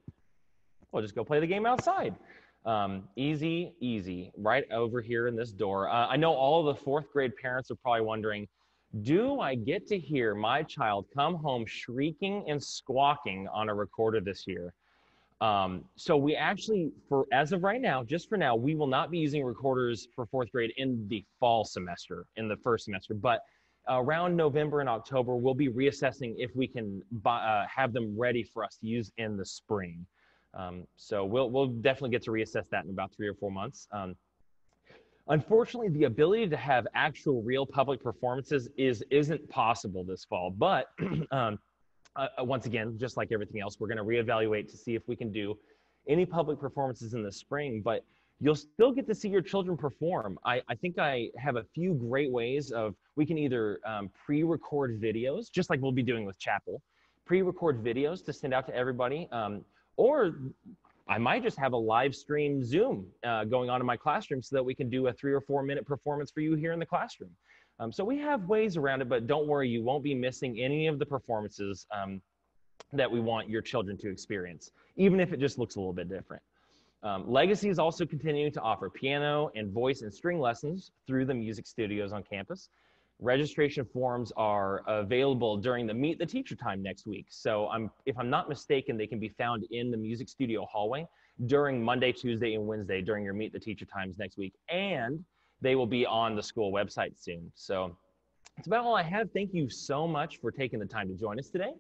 [0.91, 2.15] we'll just go play the game outside.
[2.65, 5.89] Um, easy, easy, right over here in this door.
[5.89, 8.47] Uh, I know all of the fourth grade parents are probably wondering,
[9.01, 14.21] do I get to hear my child come home shrieking and squawking on a recorder
[14.21, 14.73] this year?
[15.41, 19.11] Um, so we actually, for as of right now, just for now, we will not
[19.11, 23.13] be using recorders for fourth grade in the fall semester, in the first semester.
[23.13, 23.41] But
[23.89, 28.41] around November and October, we'll be reassessing if we can buy, uh, have them ready
[28.41, 30.05] for us to use in the spring.
[30.53, 33.87] Um, so we'll we'll definitely get to reassess that in about three or four months.
[33.91, 34.15] Um,
[35.27, 40.51] unfortunately, the ability to have actual real public performances is isn't possible this fall.
[40.51, 40.87] But
[41.31, 41.59] um,
[42.15, 45.07] uh, uh, once again, just like everything else, we're going to reevaluate to see if
[45.07, 45.57] we can do
[46.07, 47.81] any public performances in the spring.
[47.83, 48.05] But
[48.39, 50.37] you'll still get to see your children perform.
[50.45, 55.01] I, I think I have a few great ways of we can either um, pre-record
[55.01, 56.81] videos, just like we'll be doing with Chapel,
[57.25, 59.29] pre-record videos to send out to everybody.
[59.31, 59.63] Um,
[59.97, 60.35] or
[61.07, 64.55] I might just have a live stream Zoom uh, going on in my classroom so
[64.55, 66.85] that we can do a three or four minute performance for you here in the
[66.85, 67.31] classroom.
[67.79, 70.87] Um, so we have ways around it, but don't worry, you won't be missing any
[70.87, 72.21] of the performances um,
[72.93, 76.07] that we want your children to experience, even if it just looks a little bit
[76.07, 76.41] different.
[77.01, 81.33] Um, Legacy is also continuing to offer piano and voice and string lessons through the
[81.33, 82.69] music studios on campus.
[83.23, 87.27] Registration forms are available during the Meet the Teacher time next week.
[87.29, 91.07] So I'm, if I'm not mistaken, they can be found in the music studio hallway
[91.45, 94.53] during Monday, Tuesday, and Wednesday during your Meet the Teacher times next week.
[94.67, 95.23] And
[95.61, 97.49] they will be on the school website soon.
[97.55, 97.95] So
[98.57, 99.31] that's about all I have.
[99.31, 101.71] Thank you so much for taking the time to join us today.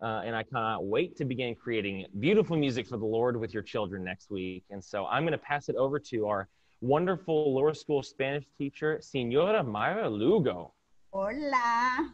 [0.00, 3.62] Uh, and I cannot wait to begin creating beautiful music for the Lord with your
[3.62, 4.64] children next week.
[4.70, 6.48] And so I'm going to pass it over to our
[6.80, 10.72] wonderful lower school Spanish teacher, Senora Mayra Lugo.
[11.16, 12.12] Hola.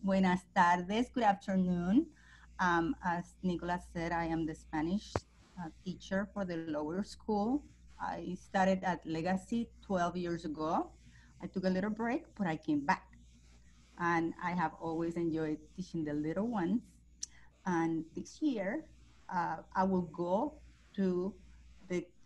[0.00, 1.10] Buenas tardes.
[1.12, 2.08] Good afternoon.
[2.58, 5.12] Um, as Nicolas said, I am the Spanish
[5.60, 7.62] uh, teacher for the lower school.
[8.00, 10.88] I started at Legacy 12 years ago.
[11.42, 13.04] I took a little break, but I came back.
[14.00, 16.80] And I have always enjoyed teaching the little ones.
[17.66, 18.86] And this year,
[19.28, 20.54] uh, I will go
[20.96, 21.34] to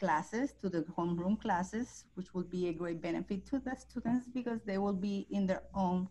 [0.03, 4.61] classes, to the homeroom classes, which will be a great benefit to the students because
[4.67, 6.09] they will be in their own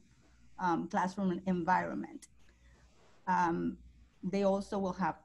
[0.59, 2.27] um, classroom environment.
[3.27, 3.77] Um,
[4.23, 5.17] they also will have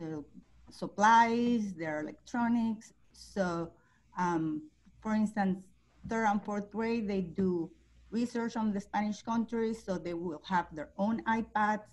[0.00, 0.24] the
[0.70, 2.92] supplies, their electronics.
[3.12, 3.70] So,
[4.18, 4.44] um,
[5.00, 5.58] for instance,
[6.08, 7.70] third and fourth grade, they do
[8.10, 11.90] research on the Spanish countries, so they will have their own iPads.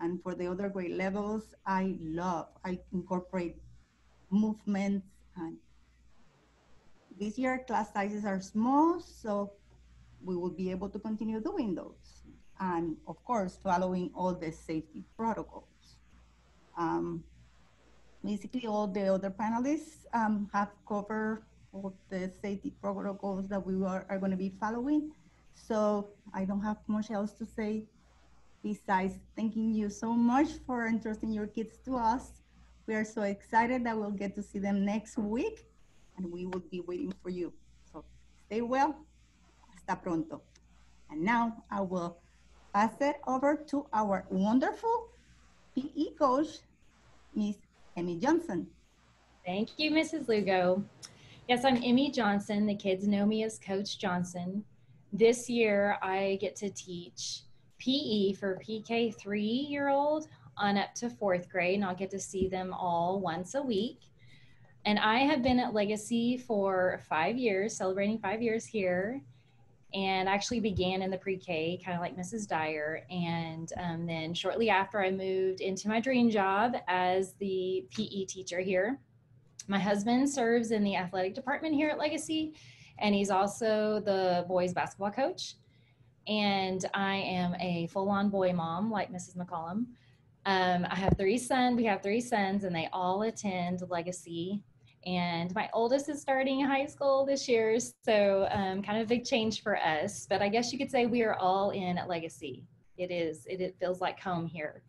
[0.00, 3.56] And for the other grade levels, I love, I incorporate
[4.34, 5.06] movements.
[5.36, 5.56] And
[7.18, 9.52] this year, class sizes are small, so
[10.22, 12.26] we will be able to continue doing those.
[12.60, 15.98] And of course, following all the safety protocols.
[16.76, 17.22] Um,
[18.24, 24.06] basically, all the other panelists um, have covered all the safety protocols that we are,
[24.08, 25.10] are going to be following.
[25.54, 27.84] So I don't have much else to say
[28.62, 32.43] besides thanking you so much for entrusting your kids to us
[32.86, 35.66] we are so excited that we'll get to see them next week
[36.16, 37.52] and we will be waiting for you.
[37.92, 38.04] So
[38.46, 38.94] stay well.
[39.72, 40.42] Hasta pronto.
[41.10, 42.18] And now I will
[42.72, 45.08] pass it over to our wonderful
[45.74, 46.58] PE coach,
[47.34, 47.56] Miss
[47.96, 48.66] Emmy Johnson.
[49.46, 50.28] Thank you, Mrs.
[50.28, 50.84] Lugo.
[51.48, 52.66] Yes, I'm Emmy Johnson.
[52.66, 54.64] The kids know me as Coach Johnson.
[55.12, 57.42] This year, I get to teach
[57.78, 62.18] PE for PK three year old on up to fourth grade, and I'll get to
[62.18, 64.00] see them all once a week.
[64.86, 69.22] And I have been at Legacy for five years, celebrating five years here,
[69.94, 72.46] and actually began in the pre K, kind of like Mrs.
[72.46, 73.06] Dyer.
[73.10, 78.60] And um, then shortly after, I moved into my dream job as the PE teacher
[78.60, 78.98] here.
[79.68, 82.54] My husband serves in the athletic department here at Legacy,
[82.98, 85.54] and he's also the boys basketball coach.
[86.26, 89.36] And I am a full on boy mom, like Mrs.
[89.36, 89.86] McCollum.
[90.46, 91.76] Um, I have three sons.
[91.76, 94.62] We have three sons, and they all attend Legacy.
[95.06, 99.24] And my oldest is starting high school this year, so um, kind of a big
[99.24, 100.26] change for us.
[100.28, 102.64] But I guess you could say we are all in at Legacy.
[102.96, 104.82] It is, it, it feels like home here.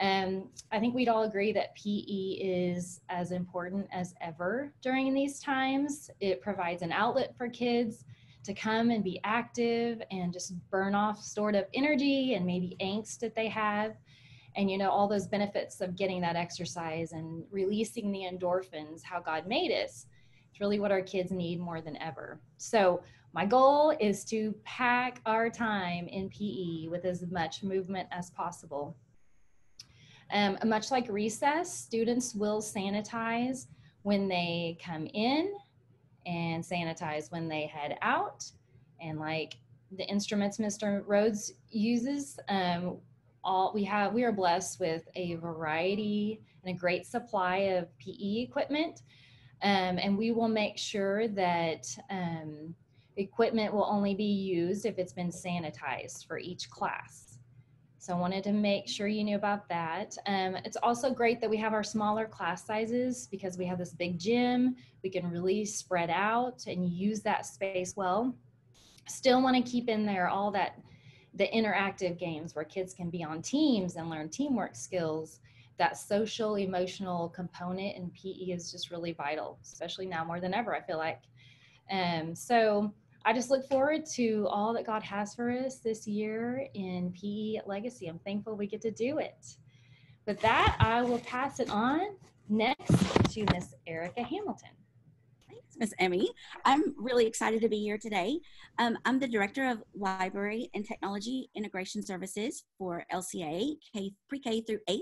[0.00, 5.40] Um, I think we'd all agree that PE is as important as ever during these
[5.40, 6.10] times.
[6.20, 8.04] It provides an outlet for kids
[8.44, 13.20] to come and be active and just burn off stored up energy and maybe angst
[13.20, 13.96] that they have.
[14.56, 19.20] And you know, all those benefits of getting that exercise and releasing the endorphins, how
[19.20, 20.06] God made us.
[20.50, 22.40] It's really what our kids need more than ever.
[22.56, 23.02] So,
[23.34, 28.96] my goal is to pack our time in PE with as much movement as possible.
[30.32, 33.66] Um, much like recess, students will sanitize
[34.02, 35.52] when they come in
[36.24, 38.44] and sanitize when they head out.
[39.00, 39.58] And like
[39.96, 41.02] the instruments Mr.
[41.06, 42.98] Rhodes uses, um,
[43.46, 48.42] all we have, we are blessed with a variety and a great supply of PE
[48.42, 49.02] equipment.
[49.62, 52.74] Um, and we will make sure that um,
[53.16, 57.38] equipment will only be used if it's been sanitized for each class.
[57.98, 60.16] So I wanted to make sure you knew about that.
[60.26, 63.94] Um, it's also great that we have our smaller class sizes because we have this
[63.94, 64.76] big gym.
[65.02, 68.34] We can really spread out and use that space well.
[69.08, 70.78] Still want to keep in there all that
[71.36, 75.40] the interactive games where kids can be on teams and learn teamwork skills.
[75.78, 80.74] That social emotional component in PE is just really vital, especially now more than ever,
[80.74, 81.20] I feel like.
[81.90, 82.92] Um, so
[83.26, 87.60] I just look forward to all that God has for us this year in PE
[87.66, 88.06] Legacy.
[88.06, 89.56] I'm thankful we get to do it.
[90.26, 92.16] With that, I will pass it on
[92.48, 94.70] next to Miss Erica Hamilton.
[95.78, 96.30] Miss Emmy.
[96.64, 98.40] I'm really excited to be here today.
[98.78, 104.80] Um, I'm the Director of Library and Technology Integration Services for LCA, K, pre-K through
[104.88, 105.00] 8.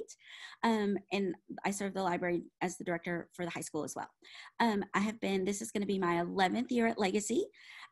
[0.65, 4.09] Um, and I serve the library as the director for the high school as well.
[4.61, 7.47] Um, I have been, this is going to be my 11th year at Legacy.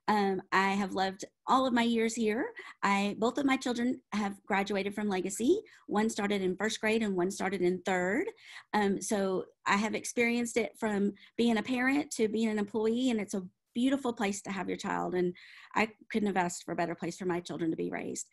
[0.09, 2.53] Um, I have loved all of my years here.
[2.83, 5.61] I both of my children have graduated from Legacy.
[5.87, 8.27] One started in first grade and one started in third.
[8.75, 13.21] Um, so I have experienced it from being a parent to being an employee, and
[13.21, 13.45] it's a
[13.75, 15.35] beautiful place to have your child and
[15.75, 18.29] i couldn't have asked for a better place for my children to be raised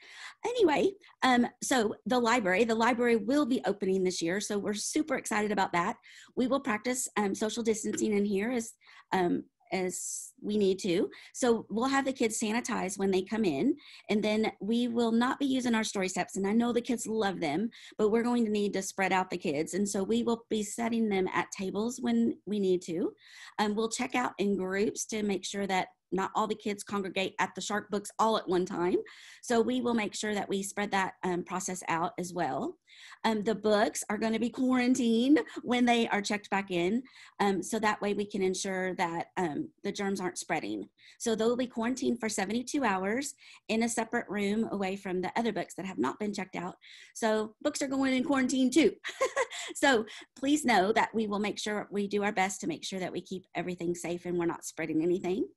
[0.45, 0.89] anyway
[1.23, 5.51] um, so the library the library will be opening this year so we're super excited
[5.51, 5.95] about that
[6.35, 8.73] we will practice um, social distancing in here as
[9.13, 11.09] um, as we need to.
[11.33, 13.75] So we'll have the kids sanitize when they come in,
[14.09, 16.35] and then we will not be using our story steps.
[16.35, 19.29] And I know the kids love them, but we're going to need to spread out
[19.29, 19.73] the kids.
[19.73, 23.11] And so we will be setting them at tables when we need to.
[23.59, 27.35] Um, we'll check out in groups to make sure that not all the kids congregate
[27.39, 28.95] at the shark books all at one time.
[29.41, 32.77] So we will make sure that we spread that um, process out as well.
[33.23, 37.03] Um, the books are going to be quarantined when they are checked back in.
[37.39, 40.89] Um, so that way we can ensure that um, the germs aren't spreading.
[41.17, 43.33] So they'll be quarantined for 72 hours
[43.67, 46.75] in a separate room away from the other books that have not been checked out.
[47.13, 48.93] So books are going in quarantine too.
[49.75, 50.05] so
[50.37, 53.11] please know that we will make sure we do our best to make sure that
[53.11, 55.47] we keep everything safe and we're not spreading anything.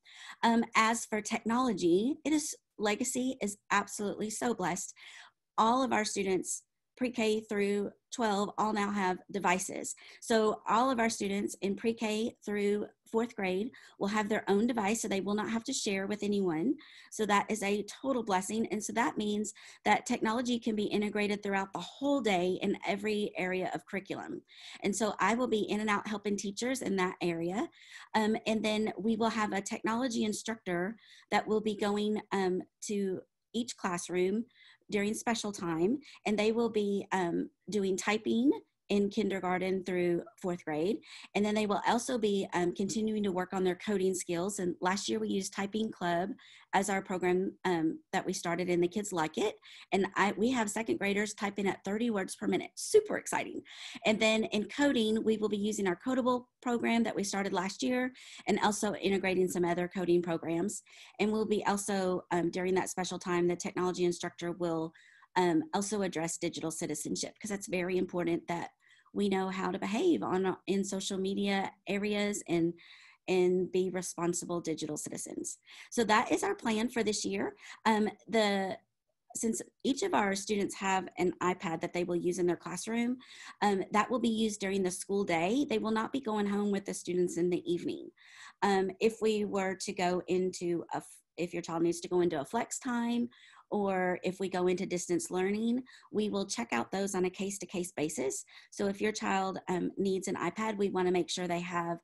[0.42, 4.94] Um, as for technology, it is Legacy is absolutely so blessed.
[5.56, 6.62] All of our students
[6.96, 9.94] pre-K through 12 all now have devices.
[10.20, 15.02] So all of our students in pre-K through fourth grade will have their own device
[15.02, 16.74] so they will not have to share with anyone.
[17.10, 18.66] So that is a total blessing.
[18.70, 19.52] And so that means
[19.84, 24.40] that technology can be integrated throughout the whole day in every area of curriculum.
[24.82, 27.68] And so I will be in and out helping teachers in that area.
[28.14, 30.96] Um, and then we will have a technology instructor
[31.30, 33.20] that will be going um, to
[33.54, 34.46] each classroom
[34.92, 38.52] during special time, and they will be um, doing typing
[38.92, 40.98] in kindergarten through fourth grade.
[41.34, 44.58] And then they will also be um, continuing to work on their coding skills.
[44.58, 46.28] And last year we used Typing Club
[46.74, 49.54] as our program um, that we started, and the kids like it.
[49.92, 52.70] And I, we have second graders typing at 30 words per minute.
[52.74, 53.62] Super exciting.
[54.04, 57.82] And then in coding, we will be using our Kodable program that we started last
[57.82, 58.12] year
[58.46, 60.82] and also integrating some other coding programs.
[61.18, 64.92] And we'll be also, um, during that special time, the technology instructor will
[65.36, 68.68] um, also address digital citizenship because that's very important that
[69.12, 72.74] we know how to behave on uh, in social media areas and
[73.28, 75.58] and be responsible digital citizens.
[75.90, 77.54] So that is our plan for this year.
[77.86, 78.76] Um, the
[79.34, 83.16] since each of our students have an iPad that they will use in their classroom,
[83.62, 85.66] um, that will be used during the school day.
[85.68, 88.10] They will not be going home with the students in the evening.
[88.62, 91.02] Um, if we were to go into a,
[91.38, 93.28] if your child needs to go into a flex time
[93.72, 97.58] or if we go into distance learning, we will check out those on a case
[97.58, 98.44] to case basis.
[98.70, 101.98] So if your child um, needs an iPad, we want to make sure they have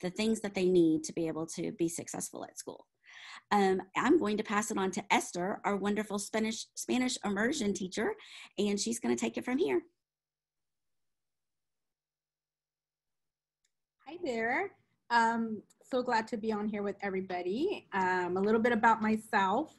[0.00, 2.86] the things that they need to be able to be successful at school.
[3.52, 8.14] Um, I'm going to pass it on to Esther, our wonderful Spanish Spanish immersion teacher,
[8.58, 9.82] and she's going to take it from here.
[14.08, 14.72] Hi there.
[15.10, 17.86] Um, so glad to be on here with everybody.
[17.92, 19.74] Um, a little bit about myself.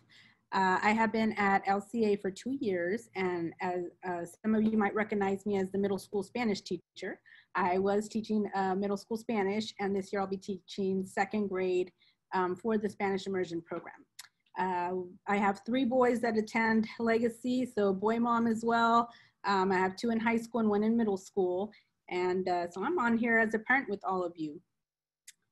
[0.54, 4.78] Uh, I have been at LCA for two years, and as uh, some of you
[4.78, 7.20] might recognize me as the middle school Spanish teacher.
[7.56, 11.92] I was teaching uh, middle school Spanish, and this year I'll be teaching second grade
[12.36, 14.06] um, for the Spanish immersion program.
[14.60, 14.92] Uh,
[15.28, 19.10] I have three boys that attend Legacy, so boy mom as well.
[19.46, 21.72] Um, I have two in high school and one in middle school.
[22.10, 24.62] And uh, so I'm on here as a parent with all of you.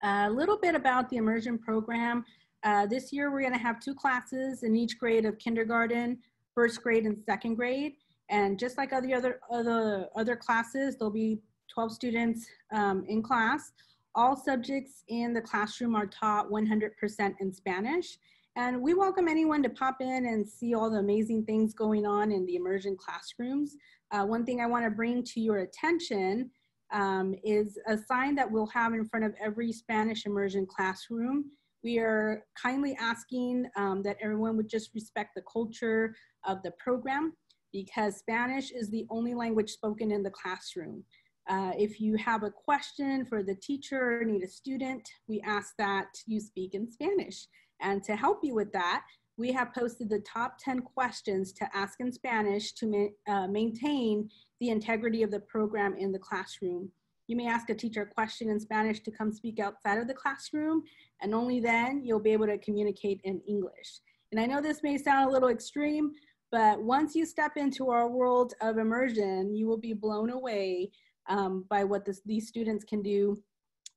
[0.04, 2.24] A little bit about the immersion program.
[2.64, 6.20] Uh, this year we're gonna have two classes in each grade of kindergarten,
[6.54, 7.94] first grade and second grade.
[8.30, 11.40] And just like other other other, other classes, there'll be
[11.74, 13.72] 12 students um, in class.
[14.14, 18.18] All subjects in the classroom are taught 100% in Spanish.
[18.58, 22.32] And we welcome anyone to pop in and see all the amazing things going on
[22.32, 23.78] in the immersion classrooms.
[24.12, 26.52] Uh, one thing I wanna bring to your attention
[26.92, 31.46] um, is a sign that we'll have in front of every Spanish immersion classroom.
[31.84, 36.16] We are kindly asking um, that everyone would just respect the culture
[36.46, 37.34] of the program
[37.74, 41.04] because Spanish is the only language spoken in the classroom.
[41.50, 45.74] Uh, if you have a question for the teacher or need a student, we ask
[45.78, 47.48] that you speak in Spanish.
[47.82, 49.04] And to help you with that,
[49.38, 54.30] we have posted the top 10 questions to ask in Spanish to ma uh, maintain
[54.60, 56.92] the integrity of the program in the classroom.
[57.32, 60.14] You may ask a teacher a question in Spanish to come speak outside of the
[60.14, 60.84] classroom,
[61.22, 64.02] and only then you'll be able to communicate in English.
[64.34, 66.12] And I know this may sound a little extreme,
[66.52, 70.92] but once you step into our world of immersion, you will be blown away
[71.30, 73.42] um, by what this, these students can do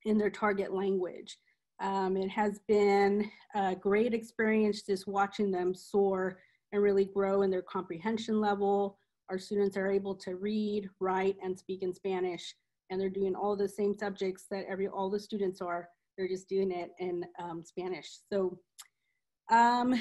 [0.05, 1.37] in their target language.
[1.81, 6.39] Um, it has been a great experience just watching them soar
[6.71, 8.97] and really grow in their comprehension level.
[9.29, 12.55] Our students are able to read, write, and speak in Spanish,
[12.89, 15.89] and they're doing all the same subjects that every all the students are.
[16.17, 18.09] They're just doing it in um, Spanish.
[18.31, 18.57] So
[19.51, 19.93] um,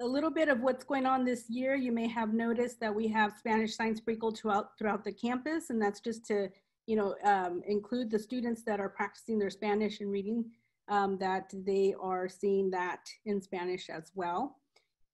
[0.00, 1.74] a little bit of what's going on this year.
[1.74, 5.80] You may have noticed that we have Spanish signs sprinkled throughout, throughout the campus, and
[5.80, 6.48] that's just to
[6.86, 10.44] you know, um, include the students that are practicing their Spanish and reading,
[10.88, 14.58] um, that they are seeing that in Spanish as well.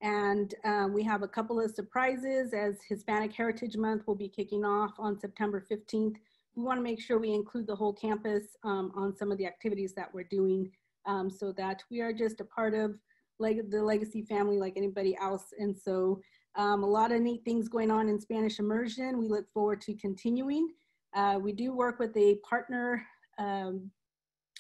[0.03, 4.64] And um, we have a couple of surprises as Hispanic Heritage Month will be kicking
[4.64, 6.16] off on September 15th.
[6.57, 9.95] We wanna make sure we include the whole campus um, on some of the activities
[9.95, 10.71] that we're doing
[11.07, 12.97] um, so that we are just a part of
[13.39, 15.55] the legacy family like anybody else.
[15.59, 16.21] And so
[16.57, 19.19] um, a lot of neat things going on in Spanish immersion.
[19.19, 20.71] We look forward to continuing.
[21.15, 23.05] Uh, we do work with a partner
[23.39, 23.91] um,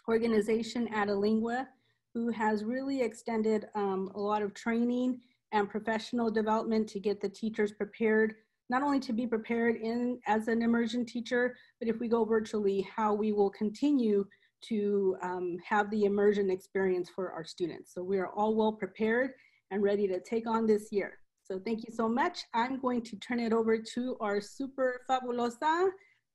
[0.08, 1.66] organization, Adelingua,
[2.14, 5.20] who has really extended um, a lot of training
[5.52, 8.34] and professional development to get the teachers prepared,
[8.70, 12.86] not only to be prepared in as an immersion teacher, but if we go virtually,
[12.96, 14.24] how we will continue
[14.62, 17.92] to um, have the immersion experience for our students.
[17.92, 19.32] So we are all well prepared
[19.72, 21.18] and ready to take on this year.
[21.42, 22.44] So thank you so much.
[22.54, 25.88] I'm going to turn it over to our super fabulosa,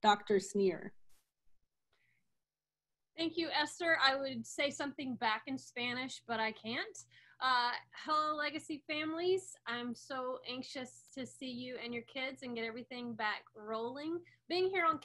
[0.03, 0.39] Dr.
[0.41, 0.91] Sneer.
[3.17, 3.97] Thank you, Esther.
[4.05, 6.97] I would say something back in Spanish, but I can't.
[7.45, 9.55] Uh, hello, Legacy families.
[9.67, 14.19] I'm so anxious to see you and your kids and get everything back rolling.
[14.49, 14.99] Being here on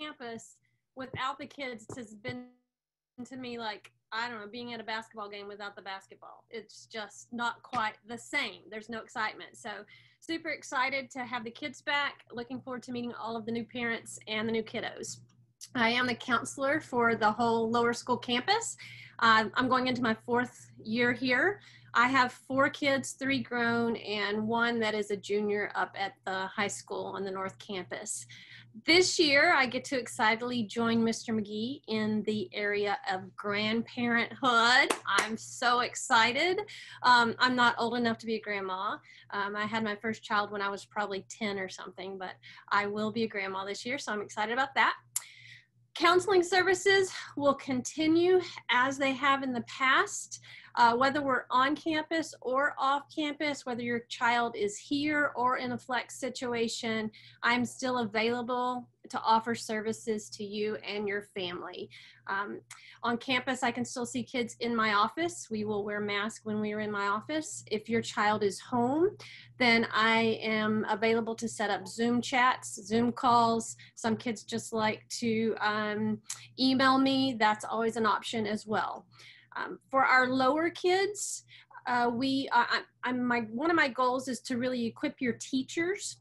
[0.00, 0.56] campus
[0.96, 2.46] without the kids has been
[3.24, 6.42] to me like I don't know, being at a basketball game without the basketball.
[6.50, 8.62] It's just not quite the same.
[8.68, 9.56] There's no excitement.
[9.56, 9.70] So,
[10.18, 12.24] super excited to have the kids back.
[12.32, 15.18] Looking forward to meeting all of the new parents and the new kiddos.
[15.74, 18.76] I am the counselor for the whole lower school campus.
[19.18, 21.60] Uh, I'm going into my fourth year here.
[21.94, 26.46] I have four kids, three grown, and one that is a junior up at the
[26.46, 28.26] high school on the North Campus
[28.84, 31.34] this year, I get to excitedly join Mr.
[31.34, 34.92] McGee in the area of grandparenthood.
[35.06, 36.60] I'm so excited.
[37.02, 38.96] Um, I'm not old enough to be a grandma.
[39.30, 42.32] Um, I had my first child when I was probably 10 or something, but
[42.70, 44.94] I will be a grandma this year, so I'm excited about that.
[45.98, 50.40] Counseling services will continue as they have in the past.
[50.76, 55.72] Uh, whether we're on campus or off campus, whether your child is here or in
[55.72, 57.10] a flex situation,
[57.42, 61.88] I'm still available to offer services to you and your family.
[62.26, 62.60] Um,
[63.02, 65.48] on campus, I can still see kids in my office.
[65.50, 67.64] We will wear masks when we are in my office.
[67.70, 69.10] If your child is home,
[69.58, 73.76] then I am available to set up Zoom chats, Zoom calls.
[73.94, 76.18] Some kids just like to um,
[76.58, 77.36] email me.
[77.38, 79.06] That's always an option as well.
[79.56, 81.44] Um, for our lower kids,
[81.86, 85.34] uh, we, uh, I, I'm my, one of my goals is to really equip your
[85.34, 86.18] teachers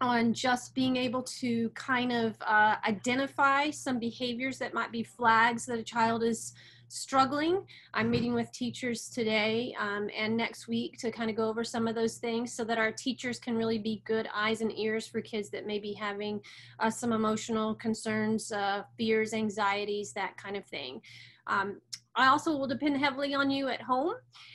[0.00, 5.66] on just being able to kind of uh, identify some behaviors that might be flags
[5.66, 6.52] that a child is
[6.88, 7.64] struggling.
[7.94, 11.88] I'm meeting with teachers today um, and next week to kind of go over some
[11.88, 15.20] of those things so that our teachers can really be good eyes and ears for
[15.20, 16.40] kids that may be having
[16.78, 21.00] uh, some emotional concerns, uh, fears, anxieties, that kind of thing.
[21.48, 21.80] Um,
[22.16, 24.14] I also will depend heavily on you at home,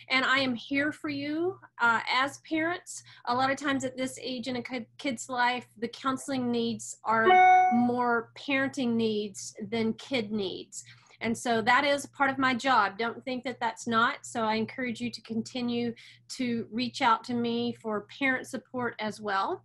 [0.09, 3.03] and I am here for you uh, as parents.
[3.25, 4.63] A lot of times at this age in a
[4.97, 7.27] kid's life, the counseling needs are
[7.73, 10.83] more parenting needs than kid needs.
[11.21, 12.97] And so that is part of my job.
[12.97, 14.25] Don't think that that's not.
[14.25, 15.93] So I encourage you to continue
[16.29, 19.63] to reach out to me for parent support as well.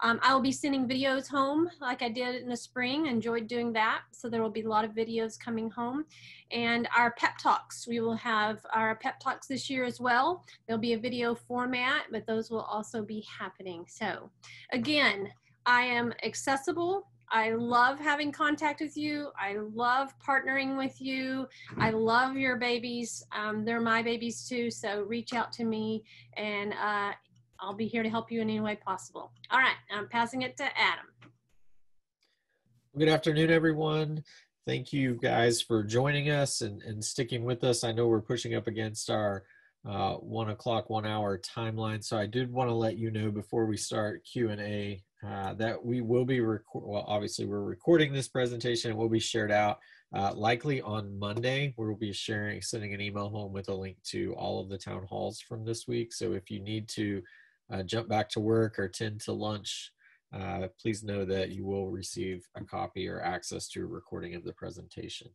[0.00, 3.06] Um, I will be sending videos home like I did in the spring.
[3.06, 4.02] Enjoyed doing that.
[4.12, 6.04] So there will be a lot of videos coming home.
[6.50, 10.44] And our pep talks, we will have our pep talks this year as well.
[10.66, 13.86] There'll be a video format, but those will also be happening.
[13.88, 14.30] So
[14.72, 15.32] again,
[15.64, 17.08] I am accessible.
[17.30, 19.30] I love having contact with you.
[19.38, 21.48] I love partnering with you.
[21.76, 23.24] I love your babies.
[23.32, 24.70] Um, they're my babies too.
[24.70, 26.04] So reach out to me
[26.36, 27.12] and uh,
[27.60, 29.32] I'll be here to help you in any way possible.
[29.50, 31.06] All right, I'm passing it to Adam.
[32.98, 34.24] Good afternoon, everyone.
[34.66, 37.84] Thank you guys for joining us and, and sticking with us.
[37.84, 39.44] I know we're pushing up against our
[39.86, 42.02] uh, one o'clock, one hour timeline.
[42.02, 46.00] So I did want to let you know before we start Q&A uh, that we
[46.00, 46.64] will be, well,
[47.06, 48.90] obviously we're recording this presentation.
[48.90, 49.78] It will be shared out
[50.12, 51.74] uh, likely on Monday.
[51.76, 55.06] We'll be sharing, sending an email home with a link to all of the town
[55.08, 56.12] halls from this week.
[56.12, 57.22] So if you need to
[57.72, 59.92] uh, jump back to work or tend to lunch,
[60.34, 64.44] uh, please know that you will receive a copy or access to a recording of
[64.44, 65.28] the presentation.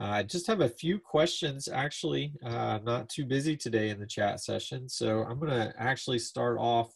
[0.00, 4.06] Uh, I just have a few questions actually, uh, not too busy today in the
[4.06, 4.88] chat session.
[4.88, 6.92] So I'm gonna actually start off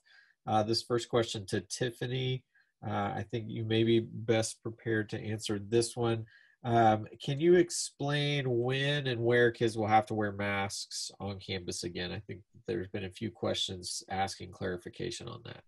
[0.47, 2.45] uh, this first question to Tiffany.
[2.87, 6.25] Uh, I think you may be best prepared to answer this one.
[6.65, 11.83] Um, can you explain when and where kids will have to wear masks on campus
[11.83, 12.13] again?
[12.13, 15.65] I think there's been a few questions asking clarification on that.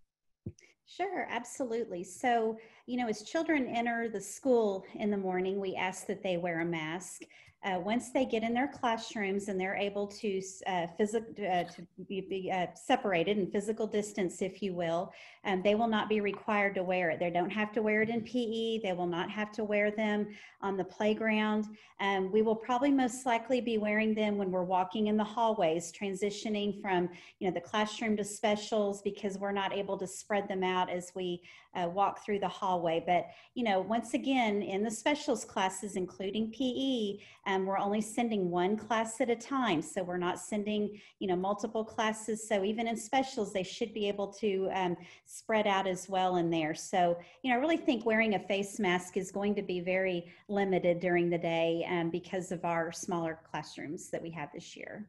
[0.87, 2.05] Sure, absolutely.
[2.05, 6.37] So, you know, as children enter the school in the morning, we ask that they
[6.37, 7.23] wear a mask.
[7.65, 12.21] Uh, once they get in their classrooms and they're able to uh, uh, to be,
[12.21, 15.11] be uh, separated in physical distance, if you will,
[15.47, 17.19] um, they will not be required to wear it.
[17.19, 18.81] They don't have to wear it in PE.
[18.83, 20.29] They will not have to wear them
[20.61, 21.67] on the playground.
[22.01, 25.91] Um, we will probably most likely be wearing them when we're walking in the hallways,
[25.91, 27.09] transitioning from
[27.39, 31.13] you know the classroom to specials because we're not able to spread them out as
[31.15, 31.41] we
[31.75, 33.03] uh, walk through the hallway.
[33.07, 37.19] But you know, once again, in the specials classes, including PE,
[37.67, 41.85] we're only sending one class at a time, so we're not sending you know multiple
[41.85, 42.49] classes.
[42.49, 44.97] So even in specials, they should be able to um,
[45.27, 46.75] spread out as well in there.
[46.75, 50.33] So, you know, I really think wearing a face mask is going to be very
[50.49, 55.07] limited during the day um, because of our smaller classrooms that we have this year.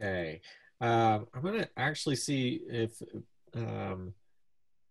[0.00, 0.40] Okay.
[0.80, 3.00] Um, I'm going to actually see if
[3.54, 4.12] um,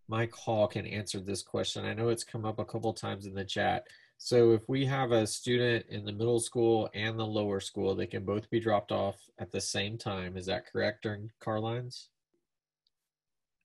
[0.07, 1.86] Mike Hall can answer this question.
[1.86, 3.88] I know it's come up a couple times in the chat.
[4.24, 8.05] So if we have a student in the middle school and the lower school, they
[8.05, 10.38] can both be dropped off at the same time.
[10.38, 12.09] Is that correct during car lines?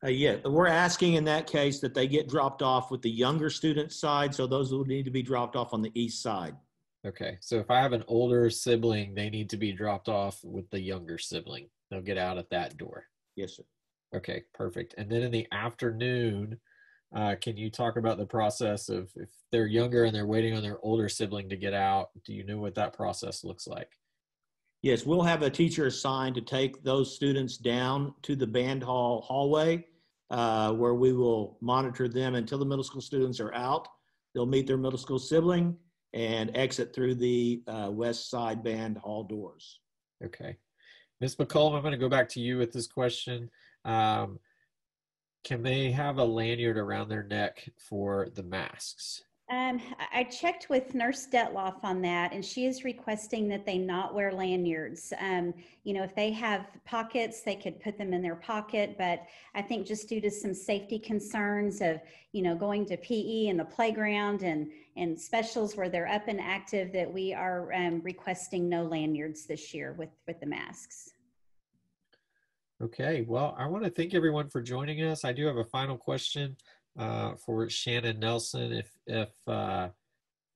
[0.03, 3.51] Uh, yeah, we're asking in that case that they get dropped off with the younger
[3.51, 6.57] student side, so those will need to be dropped off on the east side.
[7.07, 10.71] Okay, so if I have an older sibling, they need to be dropped off with
[10.71, 11.69] the younger sibling.
[11.91, 13.05] They'll get out at that door.
[13.37, 13.65] Yes, sir.
[14.17, 14.95] Okay, perfect.
[14.97, 16.59] And then in the afternoon,
[17.15, 20.63] uh, can you talk about the process of if they're younger and they're waiting on
[20.63, 22.09] their older sibling to get out?
[22.25, 23.91] Do you know what that process looks like?
[24.83, 29.23] Yes, we'll have a teacher assigned to take those students down to the band hall
[29.23, 29.85] hallway
[30.31, 33.89] uh, where we will monitor them until the middle school students are out.
[34.35, 35.77] They'll meet their middle school sibling
[36.13, 39.81] and exit through the uh, west side band hall doors.
[40.25, 40.57] Okay.
[41.21, 41.37] Ms.
[41.37, 43.51] McCollum, I'm going to go back to you with this question.
[43.85, 44.39] Um,
[45.47, 49.23] can they have a lanyard around their neck for the masks?
[49.49, 49.81] Um,
[50.13, 54.33] I checked with Nurse Detloff on that, and she is requesting that they not wear
[54.33, 55.13] lanyards.
[55.21, 59.23] Um, you know, if they have pockets, they could put them in their pocket, but
[59.55, 62.01] I think just due to some safety concerns of,
[62.33, 66.41] you know, going to PE and the playground and and specials where they're up and
[66.41, 71.13] active, that we are um, requesting no lanyards this year with with the masks.
[72.83, 75.25] Okay, well, I want to thank everyone for joining us.
[75.25, 76.57] I do have a final question
[76.99, 78.71] uh, for Shannon Nelson.
[78.71, 79.89] If if uh,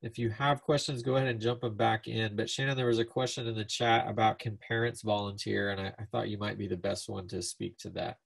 [0.03, 2.37] if you have questions, go ahead and jump them back in.
[2.37, 5.93] But Shannon, there was a question in the chat about can parents volunteer, and I,
[5.99, 8.19] I thought you might be the best one to speak to that.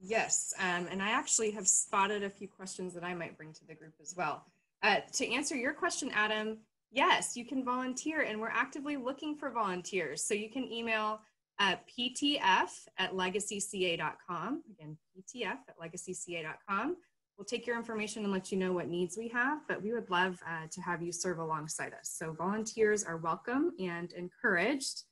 [0.00, 3.66] Yes, um, and I actually have spotted a few questions that I might bring to
[3.66, 4.44] the group as well.
[4.82, 6.58] Uh, to answer your question, Adam,
[6.90, 10.24] yes, you can volunteer, and we're actively looking for volunteers.
[10.24, 11.20] So you can email
[11.58, 14.62] uh, ptf at legacyca.com.
[14.70, 16.96] Again, ptf at legacyca.com.
[17.36, 20.08] We'll take your information and let you know what needs we have, but we would
[20.08, 22.14] love uh, to have you serve alongside us.
[22.16, 25.02] So volunteers are welcome and encouraged.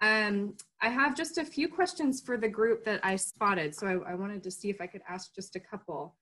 [0.00, 4.12] Um, I have just a few questions for the group that I spotted, so I,
[4.12, 6.14] I wanted to see if I could ask just a couple.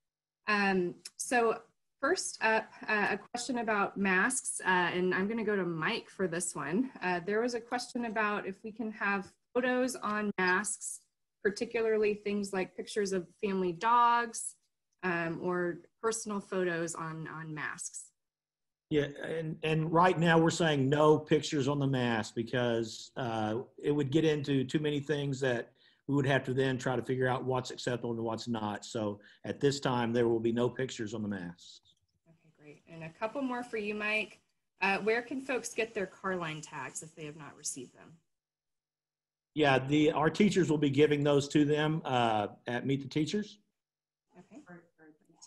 [0.46, 1.58] Um, so
[2.00, 6.08] first up, uh, a question about masks, uh, and I'm going to go to Mike
[6.08, 6.90] for this one.
[7.02, 11.00] Uh, there was a question about if we can have photos on masks,
[11.42, 14.57] particularly things like pictures of family dogs
[15.02, 18.11] um, or personal photos on, on masks.
[18.90, 23.90] Yeah, and, and right now we're saying no pictures on the mask because uh, it
[23.90, 25.70] would get into too many things that
[26.07, 28.84] we would have to then try to figure out what's acceptable and what's not.
[28.84, 31.80] So at this time, there will be no pictures on the masks.
[32.28, 32.82] Okay, great.
[32.92, 34.40] And a couple more for you, Mike.
[34.82, 38.12] Uh, where can folks get their car line tags if they have not received them?
[39.55, 43.59] Yeah, the our teachers will be giving those to them uh, at Meet the Teachers.
[44.36, 44.61] Okay.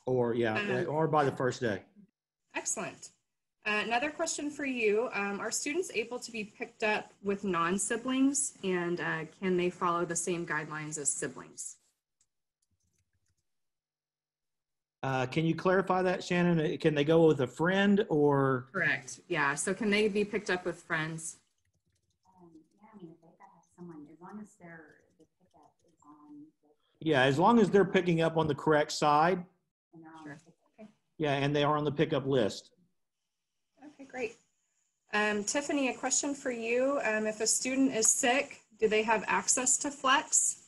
[0.06, 1.82] Or yeah, Um, or by the first day.
[2.56, 3.10] Excellent.
[3.66, 5.10] Uh, another question for you.
[5.14, 10.06] Um, are students able to be picked up with non-siblings and uh, can they follow
[10.06, 11.76] the same guidelines as siblings?
[15.04, 16.78] Uh, can you clarify that, Shannon?
[16.78, 18.68] Can they go with a friend or?
[18.72, 19.20] Correct.
[19.28, 19.54] Yeah.
[19.56, 21.36] So can they be picked up with friends?
[22.26, 22.50] Um,
[22.82, 25.72] yeah, I mean, if they've got to have someone, as long as they're, the pickup
[25.86, 26.48] is on.
[27.00, 29.44] Yeah, as long as they're picking up on the correct side.
[29.94, 30.38] And they're on Sure.
[30.46, 30.94] the pickup.
[31.18, 32.72] Yeah, and they are on the pickup list.
[33.86, 34.38] Okay, great.
[35.14, 37.00] Um, Tiffany, a question for you.
[37.04, 40.64] Um, if a student is sick, do they have access to Flex?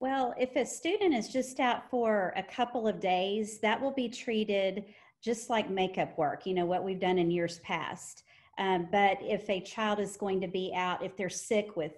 [0.00, 4.08] Well, if a student is just out for a couple of days, that will be
[4.08, 4.86] treated
[5.22, 8.24] just like makeup work, you know, what we've done in years past.
[8.58, 11.92] Um, but if a child is going to be out, if they're sick with,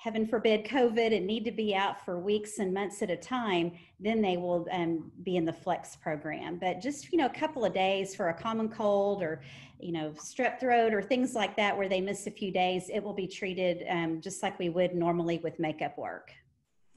[0.00, 3.70] heaven forbid, COVID and need to be out for weeks and months at a time,
[3.98, 6.56] then they will um, be in the flex program.
[6.56, 9.42] But just, you know, a couple of days for a common cold or,
[9.78, 13.00] you know, strep throat or things like that where they miss a few days, it
[13.00, 16.32] will be treated um, just like we would normally with makeup work.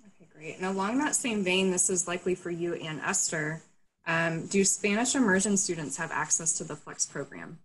[0.07, 0.55] Okay, great.
[0.55, 3.63] And along that same vein, this is likely for you and Esther.
[4.07, 7.59] Um, do Spanish immersion students have access to the Flex program?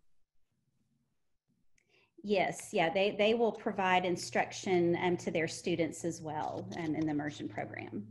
[2.23, 7.07] Yes, yeah, they, they will provide instruction um, to their students as well um, in
[7.07, 8.07] the immersion program.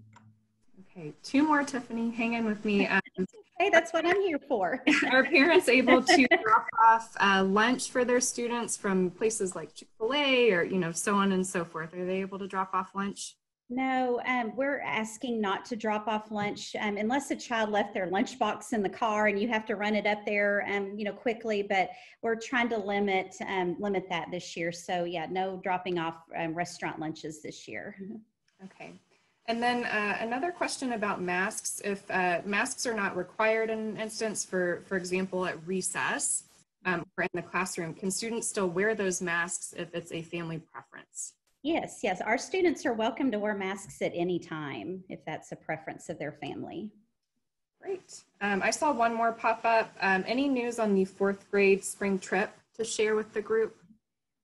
[0.92, 2.10] Okay, two more, Tiffany.
[2.12, 2.88] Hang in with me.
[3.18, 3.28] Um,
[3.60, 4.84] Hey, that's what I'm here for.
[5.12, 10.52] are parents able to drop off uh, lunch for their students from places like Chick-fil-A
[10.52, 11.96] or, you know, so on and so forth?
[11.96, 13.36] Are they able to drop off lunch?
[13.70, 18.08] No, um, we're asking not to drop off lunch um, unless a child left their
[18.08, 21.12] lunchbox in the car and you have to run it up there, um, you know,
[21.12, 21.64] quickly.
[21.64, 21.90] But
[22.22, 24.72] we're trying to limit um, limit that this year.
[24.72, 27.98] So yeah, no dropping off um, restaurant lunches this year.
[28.64, 28.94] Okay.
[29.48, 31.82] And then uh, another question about masks.
[31.84, 36.44] If uh, masks are not required in an instance, for, for example, at recess
[36.86, 40.60] um, or in the classroom, can students still wear those masks if it's a family
[40.60, 41.34] preference?
[41.64, 45.56] Yes, yes, our students are welcome to wear masks at any time if that's a
[45.56, 46.92] preference of their family.
[47.82, 48.24] Great.
[48.42, 49.92] Um, I saw one more pop up.
[50.02, 53.76] Um, any news on the fourth grade spring trip to share with the group?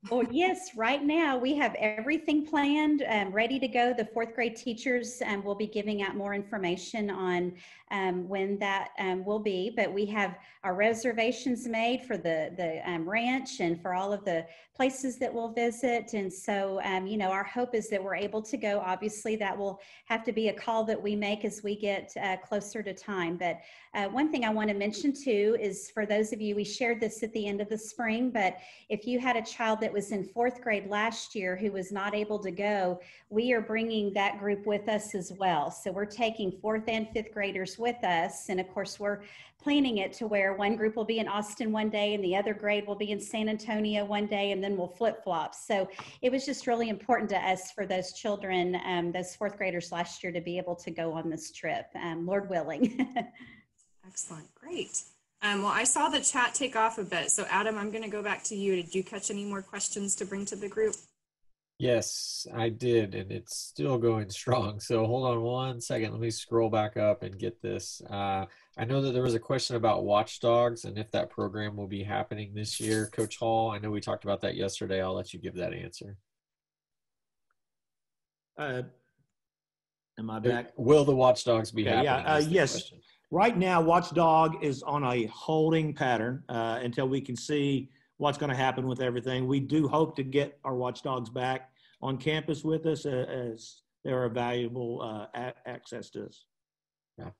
[0.09, 3.93] Well, yes, right now we have everything planned, um, ready to go.
[3.93, 7.53] The fourth grade teachers um, will be giving out more information on
[7.89, 10.35] um, when that um, will be, but we have
[10.65, 14.45] our reservations made for the, the um, ranch and for all of the
[14.75, 16.13] places that we'll visit.
[16.13, 18.81] And so, you know, our hope is that we're able to go.
[18.83, 22.37] Obviously, that will have to be a call that we make as we get uh,
[22.37, 23.37] closer to time.
[23.37, 23.59] But
[23.93, 26.99] uh, one thing I want to mention too is for those of you, we shared
[26.99, 28.57] this at the end of the spring, but
[28.89, 32.15] if you had a child that was in fourth grade last year who was not
[32.15, 35.71] able to go, we are bringing that group with us as well.
[35.71, 38.49] So we're taking fourth and fifth graders with us.
[38.49, 39.21] And of course, we're
[39.61, 42.53] planning it to where one group will be in Austin one day and the other
[42.53, 45.55] grade will be in San Antonio one day, and then we'll flip flop.
[45.55, 45.87] So
[46.21, 50.21] it was just really important to us for those children, um, those fourth graders last
[50.21, 53.07] year, to be able to go on this trip, um, Lord willing.
[54.05, 54.53] Excellent.
[54.53, 55.03] Great.
[55.43, 57.29] Um, well, I saw the chat take off a bit.
[57.29, 58.77] So Adam, I'm going to go back to you.
[58.77, 60.95] Did you catch any more questions to bring to the group?
[61.79, 64.79] Yes, I did, and it's still going strong.
[64.79, 66.11] So hold on one second.
[66.11, 68.01] Let me scroll back up and get this.
[68.09, 68.45] Uh,
[68.77, 72.03] I know that there was a question about watchdogs and if that program will be
[72.03, 73.07] happening this year.
[73.07, 75.01] Coach Hall, I know we talked about that yesterday.
[75.01, 76.15] I'll let you give that answer.
[78.57, 78.83] Uh,
[80.17, 80.71] am I back?
[80.77, 82.25] Will the watchdogs be Okay, happening?
[82.25, 82.71] yeah, uh, yes.
[82.73, 82.99] question.
[83.33, 88.51] Right now, Watchdog is on a holding pattern uh, until we can see what's going
[88.51, 89.47] to happen with everything.
[89.47, 94.25] We do hope to get our Watchdogs back on campus with us uh, as they're
[94.25, 96.45] a valuable uh, a- access to us.
[97.17, 97.31] Yeah,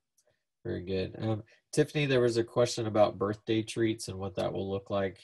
[0.64, 1.14] very good.
[1.20, 5.20] Um, Tiffany, there was a question about birthday treats and what that will look like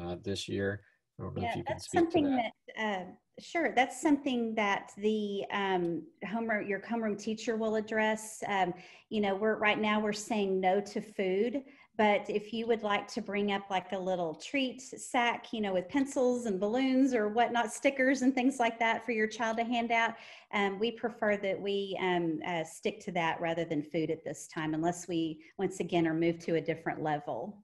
[0.00, 0.80] uh, this year.
[1.20, 2.52] I don't know Yeah, if you can that's speak to something that.
[2.74, 3.04] that, uh,
[3.38, 8.42] sure, that's something that the um, homeroom, your homeroom teacher will address.
[8.46, 8.72] Um,
[9.10, 11.62] you know, we're right now we're saying no to food,
[11.98, 15.74] but if you would like to bring up like a little treat sack, you know,
[15.74, 19.64] with pencils and balloons or whatnot, stickers and things like that for your child to
[19.64, 20.14] hand out,
[20.52, 24.46] um, we prefer that we um, uh, stick to that rather than food at this
[24.48, 27.62] time, unless we once again are moved to a different level.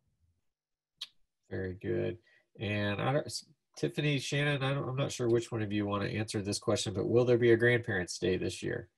[1.50, 2.18] Very good.
[2.58, 3.42] And I don't,
[3.76, 6.58] Tiffany, Shannon, I don't, I'm not sure which one of you want to answer this
[6.58, 8.88] question, but will there be a grandparents' day this year?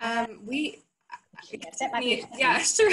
[0.00, 0.82] Um, we,
[1.50, 2.90] Yes, that might be- yeah, sure.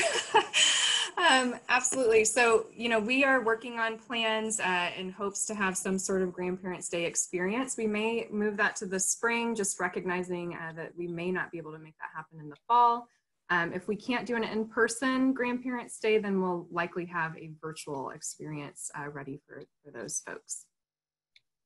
[1.18, 2.24] um, absolutely.
[2.26, 6.22] So, you know, we are working on plans uh, in hopes to have some sort
[6.22, 7.76] of Grandparents' Day experience.
[7.78, 11.58] We may move that to the spring, just recognizing uh, that we may not be
[11.58, 13.08] able to make that happen in the fall.
[13.50, 18.10] Um, if we can't do an in-person Grandparents' Day, then we'll likely have a virtual
[18.10, 20.66] experience uh, ready for, for those folks.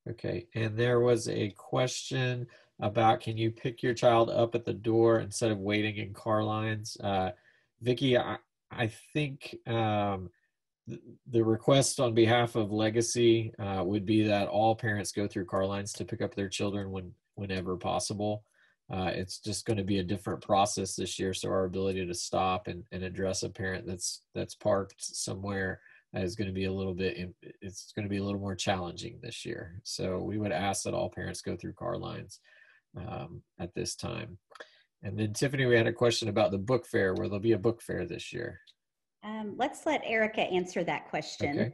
[0.09, 0.47] Okay.
[0.55, 2.47] And there was a question
[2.81, 6.43] about can you pick your child up at the door instead of waiting in car
[6.43, 6.97] lines?
[7.03, 7.31] Uh,
[7.81, 8.37] Vicki, I,
[8.71, 10.29] I think um,
[10.87, 15.45] th- the request on behalf of Legacy uh, would be that all parents go through
[15.45, 18.43] car lines to pick up their children when whenever possible.
[18.91, 22.13] Uh, it's just going to be a different process this year, so our ability to
[22.13, 25.79] stop and, and address a parent that's that's parked somewhere
[26.13, 29.17] is going to be a little bit it's going to be a little more challenging
[29.21, 29.79] this year.
[29.83, 32.39] So we would ask that all parents go through car lines
[32.97, 34.37] um, at this time.
[35.03, 37.13] And then Tiffany, we had a question about the book fair.
[37.13, 38.59] Where there'll be a book fair this year?
[39.23, 41.59] Um, let's let Erica answer that question.
[41.59, 41.73] Okay.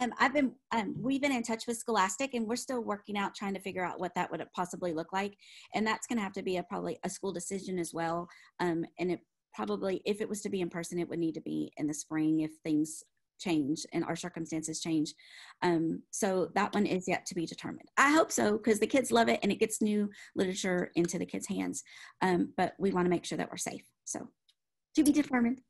[0.00, 3.34] Um, I've been, um, we've been in touch with Scholastic and we're still working out
[3.34, 5.36] trying to figure out what that would possibly look like.
[5.74, 8.28] And that's going to have to be a probably a school decision as well.
[8.60, 9.20] Um, and it
[9.54, 11.94] probably, if it was to be in person, it would need to be in the
[11.94, 13.02] spring if things
[13.38, 15.14] change and our circumstances change.
[15.62, 17.88] Um, so that one is yet to be determined.
[17.96, 21.26] I hope so because the kids love it and it gets new literature into the
[21.26, 21.82] kids' hands.
[22.22, 23.84] Um, but we want to make sure that we're safe.
[24.04, 24.28] So
[24.94, 25.60] to be determined.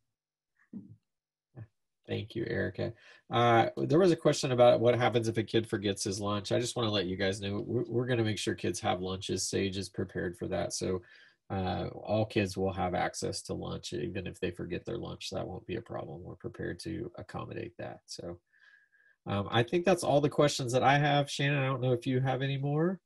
[2.07, 2.93] Thank you, Erica.
[3.31, 6.53] Uh, there was a question about what happens if a kid forgets his lunch.
[6.53, 8.79] I just want to let you guys know we're, we're going to make sure kids
[8.81, 9.49] have lunches.
[9.49, 10.73] Sage is prepared for that.
[10.73, 11.03] So
[11.51, 15.31] uh, all kids will have access to lunch, even if they forget their lunch.
[15.31, 16.23] That won't be a problem.
[16.23, 18.01] We're prepared to accommodate that.
[18.07, 18.39] So
[19.27, 21.31] um, I think that's all the questions that I have.
[21.31, 23.01] Shannon, I don't know if you have any more.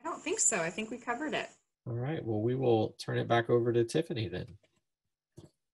[0.00, 0.60] I don't think so.
[0.60, 1.48] I think we covered it.
[1.86, 2.24] All right.
[2.24, 4.46] Well, we will turn it back over to Tiffany then.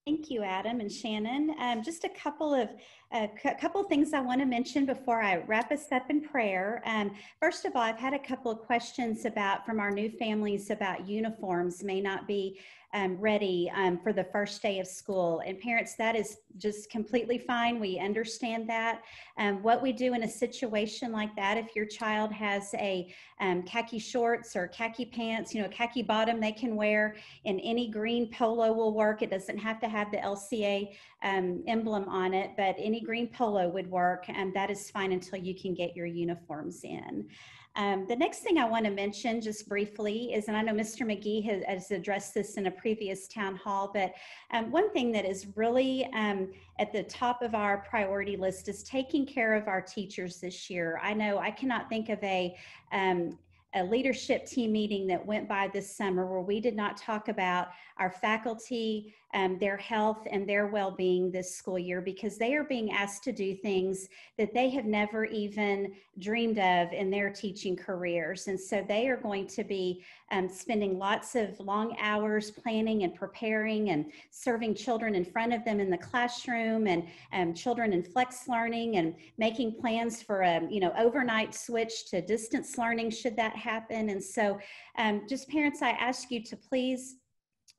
[0.07, 1.55] Thank you, Adam and Shannon.
[1.59, 2.69] Um, just a couple of
[3.11, 6.21] a cou- couple of things I want to mention before I wrap us up in
[6.21, 6.83] prayer.
[6.85, 10.69] Um, first of all, I've had a couple of questions about from our new families
[10.69, 12.61] about uniforms may not be
[12.95, 15.43] um, ready um, for the first day of school.
[15.45, 17.81] And parents, that is just completely fine.
[17.81, 19.03] We understand that.
[19.37, 23.65] Um, what we do in a situation like that, if your child has a um,
[23.65, 28.31] khaki shorts or khaki pants, you know, khaki bottom they can wear, and any green
[28.31, 29.23] polo will work.
[29.23, 33.69] It doesn't have to have the LCA um, emblem on it, but any green polo
[33.69, 37.29] would work, and that is fine until you can get your uniforms in.
[37.77, 41.05] Um, the next thing I want to mention just briefly is, and I know Mr.
[41.05, 44.15] McGee has, has addressed this in a previous town hall, but
[44.53, 48.85] um, one thing that is really um, at the top of our priority list is
[48.85, 51.01] taking care of our teachers this year.
[51.03, 52.57] I know I cannot think of a
[52.93, 53.39] um,
[53.75, 57.69] a leadership team meeting that went by this summer where we did not talk about
[57.99, 62.93] our faculty um, their health and their well-being this school year because they are being
[62.93, 64.09] asked to do things
[64.39, 68.47] that they have never even dreamed of in their teaching careers.
[68.47, 73.15] And so they are going to be um, spending lots of long hours planning and
[73.15, 78.05] preparing and serving children in front of them in the classroom and um, children in
[78.05, 83.37] flex learning and making plans for a you know overnight switch to distance learning should
[83.37, 84.11] that happen.
[84.11, 84.59] And so
[84.97, 87.17] um, just parents, I ask you to please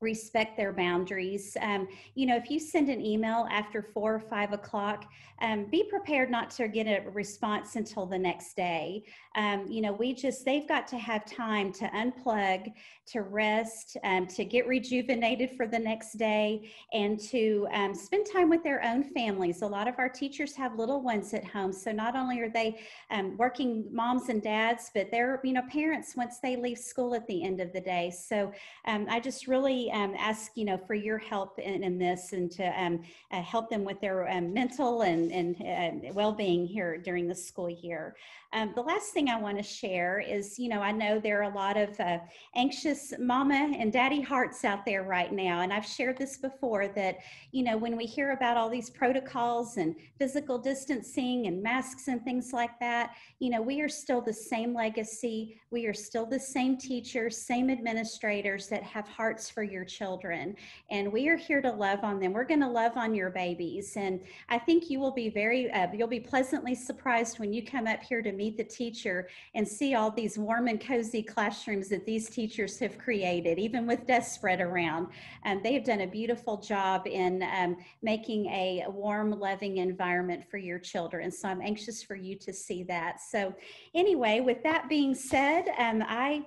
[0.02, 1.56] respect their boundaries.
[1.62, 5.06] Um, you know, if you send an email after four or five o'clock,
[5.42, 9.04] um, be prepared not to get a response until the next day.
[9.36, 12.72] Um, you know, we just, they've got to have time to unplug,
[13.08, 18.50] to rest, um, to get rejuvenated for the next day, and to um, spend time
[18.50, 19.62] with their own families.
[19.62, 21.74] A lot of our teachers have little ones at home.
[21.74, 22.80] So not only are they
[23.12, 27.28] um, working moms and dads, but they're, you know, parents once they leave school at
[27.28, 28.12] the end of the day.
[28.12, 28.52] So
[28.86, 33.00] I just really ask, you know, for your help in, in this and to
[33.32, 38.16] uh, help them with their mental and and, and, well-being here during the school year.
[38.56, 41.52] Um, the last thing I want to share is, you know, I know there are
[41.52, 42.20] a lot of uh,
[42.56, 45.60] anxious mama and daddy hearts out there right now.
[45.60, 47.18] And I've shared this before that,
[47.52, 52.24] you know, when we hear about all these protocols and physical distancing and masks and
[52.24, 55.60] things like that, you know, we are still the same legacy.
[55.70, 60.56] We are still the same teachers, same administrators that have hearts for your children.
[60.90, 62.32] And we are here to love on them.
[62.32, 63.98] We're going to love on your babies.
[63.98, 67.88] And I think you will be very, uh, you'll be pleasantly surprised when you come
[67.88, 72.06] up here to meet the teacher and see all these warm and cozy classrooms that
[72.06, 75.08] these teachers have created, even with desks spread around.
[75.44, 80.58] And they have done a beautiful job in um, making a warm, loving environment for
[80.58, 81.32] your children.
[81.32, 83.20] So I'm anxious for you to see that.
[83.20, 83.54] So
[83.96, 86.46] anyway, with that being said, um, I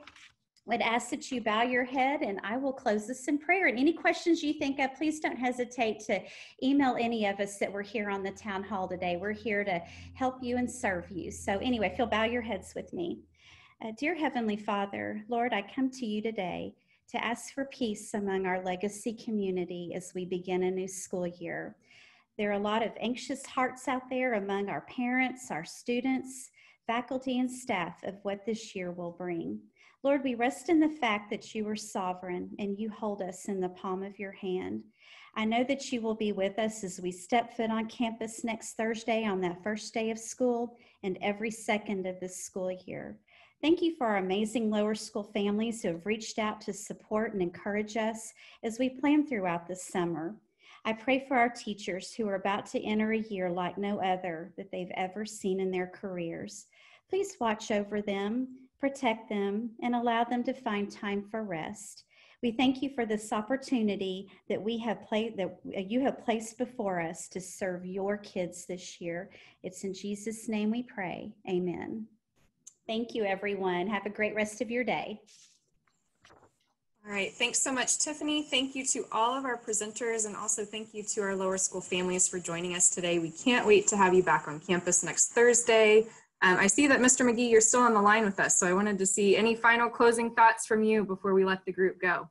[0.69, 3.69] would ask that you bow your head and I will close this in prayer.
[3.69, 6.20] And any questions you think of, please don't hesitate to
[6.62, 9.16] email any of us that were here on the town hall today.
[9.16, 9.81] We're here to
[10.12, 11.31] help you and serve you.
[11.31, 13.20] So, anyway, if you'll bow your heads with me.
[13.82, 16.74] Uh, dear Heavenly Father, Lord, I come to you today
[17.12, 21.77] to ask for peace among our legacy community as we begin a new school year.
[22.36, 26.51] There are a lot of anxious hearts out there among our parents, our students,
[26.86, 29.61] faculty, and staff of what this year will bring.
[30.05, 33.61] Lord, we rest in the fact that you are sovereign and you hold us in
[33.61, 34.85] the palm of your hand.
[35.35, 38.75] I know that you will be with us as we step foot on campus next
[38.75, 43.19] Thursday on that first day of school and every second of this school year.
[43.61, 47.43] Thank you for our amazing lower school families who have reached out to support and
[47.43, 50.37] encourage us as we plan throughout this summer.
[50.85, 54.53] I pray for our teachers who are about to enter a year like no other
[54.57, 56.66] that they've ever seen in their careers.
[57.11, 62.05] Please watch over them protect them, and allow them to find time for rest.
[62.43, 65.59] We thank you for this opportunity that we have played that
[65.91, 69.31] you have placed before us to serve your kids this year.
[69.65, 71.33] It's in Jesus' name we pray.
[71.49, 72.07] Amen.
[72.87, 73.89] Thank you, everyone.
[73.89, 75.21] Have a great rest of your day.
[77.05, 78.43] All right, thanks so much, Tiffany.
[78.43, 81.81] Thank you to all of our presenters and also thank you to our lower school
[81.81, 83.19] families for joining us today.
[83.19, 86.07] We can't wait to have you back on campus next Thursday.
[86.40, 87.27] Um, I see that Mr.
[87.27, 89.89] McGee, you're still on the line with us, so I wanted to see any final
[89.89, 92.28] closing thoughts from you before we let the group go.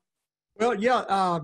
[0.59, 1.41] Well, yeah, uh,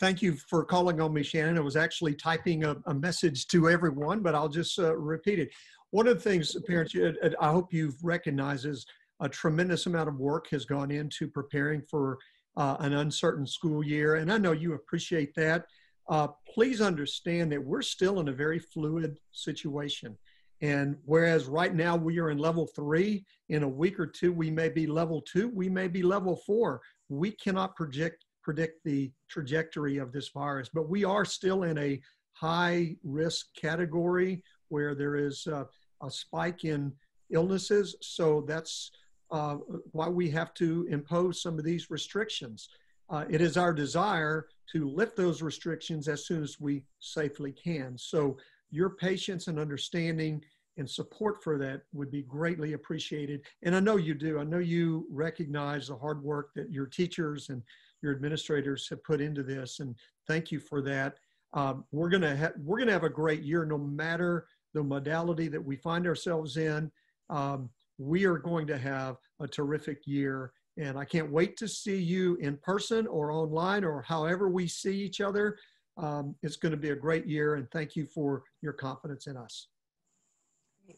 [0.00, 1.58] thank you for calling on me, Shannon.
[1.58, 5.50] I was actually typing a, a message to everyone, but I'll just uh, repeat it.
[5.90, 6.96] One of the things, parents,
[7.40, 8.86] I hope you've recognized is
[9.20, 12.18] a tremendous amount of work has gone into preparing for
[12.56, 15.66] uh, an uncertain school year, and I know you appreciate that.
[16.08, 20.16] Uh, please understand that we're still in a very fluid situation.
[20.64, 24.50] And whereas right now we are in level three, in a week or two, we
[24.50, 26.80] may be level two, we may be level four.
[27.10, 32.00] We cannot project, predict the trajectory of this virus, but we are still in a
[32.32, 35.66] high risk category where there is a,
[36.02, 36.94] a spike in
[37.30, 37.94] illnesses.
[38.00, 38.90] So that's
[39.30, 39.56] uh,
[39.92, 42.70] why we have to impose some of these restrictions.
[43.10, 47.98] Uh, it is our desire to lift those restrictions as soon as we safely can.
[47.98, 48.38] So
[48.70, 50.42] your patience and understanding
[50.76, 53.42] and support for that would be greatly appreciated.
[53.62, 54.38] And I know you do.
[54.38, 57.62] I know you recognize the hard work that your teachers and
[58.02, 59.94] your administrators have put into this, and
[60.26, 61.18] thank you for that.
[61.54, 65.64] Um, we're gonna ha- we're gonna have a great year, no matter the modality that
[65.64, 66.90] we find ourselves in.
[67.30, 71.96] Um, we are going to have a terrific year, and I can't wait to see
[71.96, 75.56] you in person or online or however we see each other.
[75.96, 79.36] Um, it's going to be a great year, and thank you for your confidence in
[79.36, 79.68] us.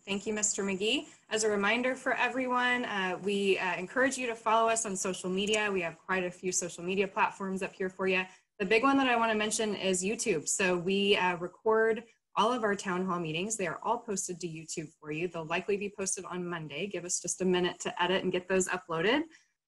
[0.07, 0.65] Thank you, Mr.
[0.65, 1.07] McGee.
[1.31, 5.31] As a reminder for everyone, uh, we uh, encourage you to follow us on social
[5.31, 5.71] media.
[5.71, 8.23] We have quite a few social media platforms up here for you.
[8.59, 10.49] The big one that I want to mention is YouTube.
[10.49, 12.05] So we uh, record
[12.37, 13.57] all of our town hall meetings.
[13.57, 15.29] They are all posted to YouTube for you.
[15.29, 16.87] They'll likely be posted on Monday.
[16.87, 19.23] Give us just a minute to edit and get those uploaded.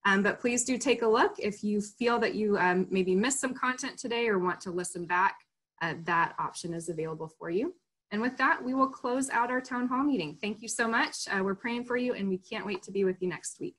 [0.05, 1.35] Um, but please do take a look.
[1.39, 5.05] If you feel that you um, maybe missed some content today or want to listen
[5.05, 5.35] back,
[5.81, 7.73] uh, that option is available for you.
[8.11, 10.37] And with that, we will close out our town hall meeting.
[10.41, 11.27] Thank you so much.
[11.29, 13.75] Uh, we're praying for you and we can't wait to be with you next week.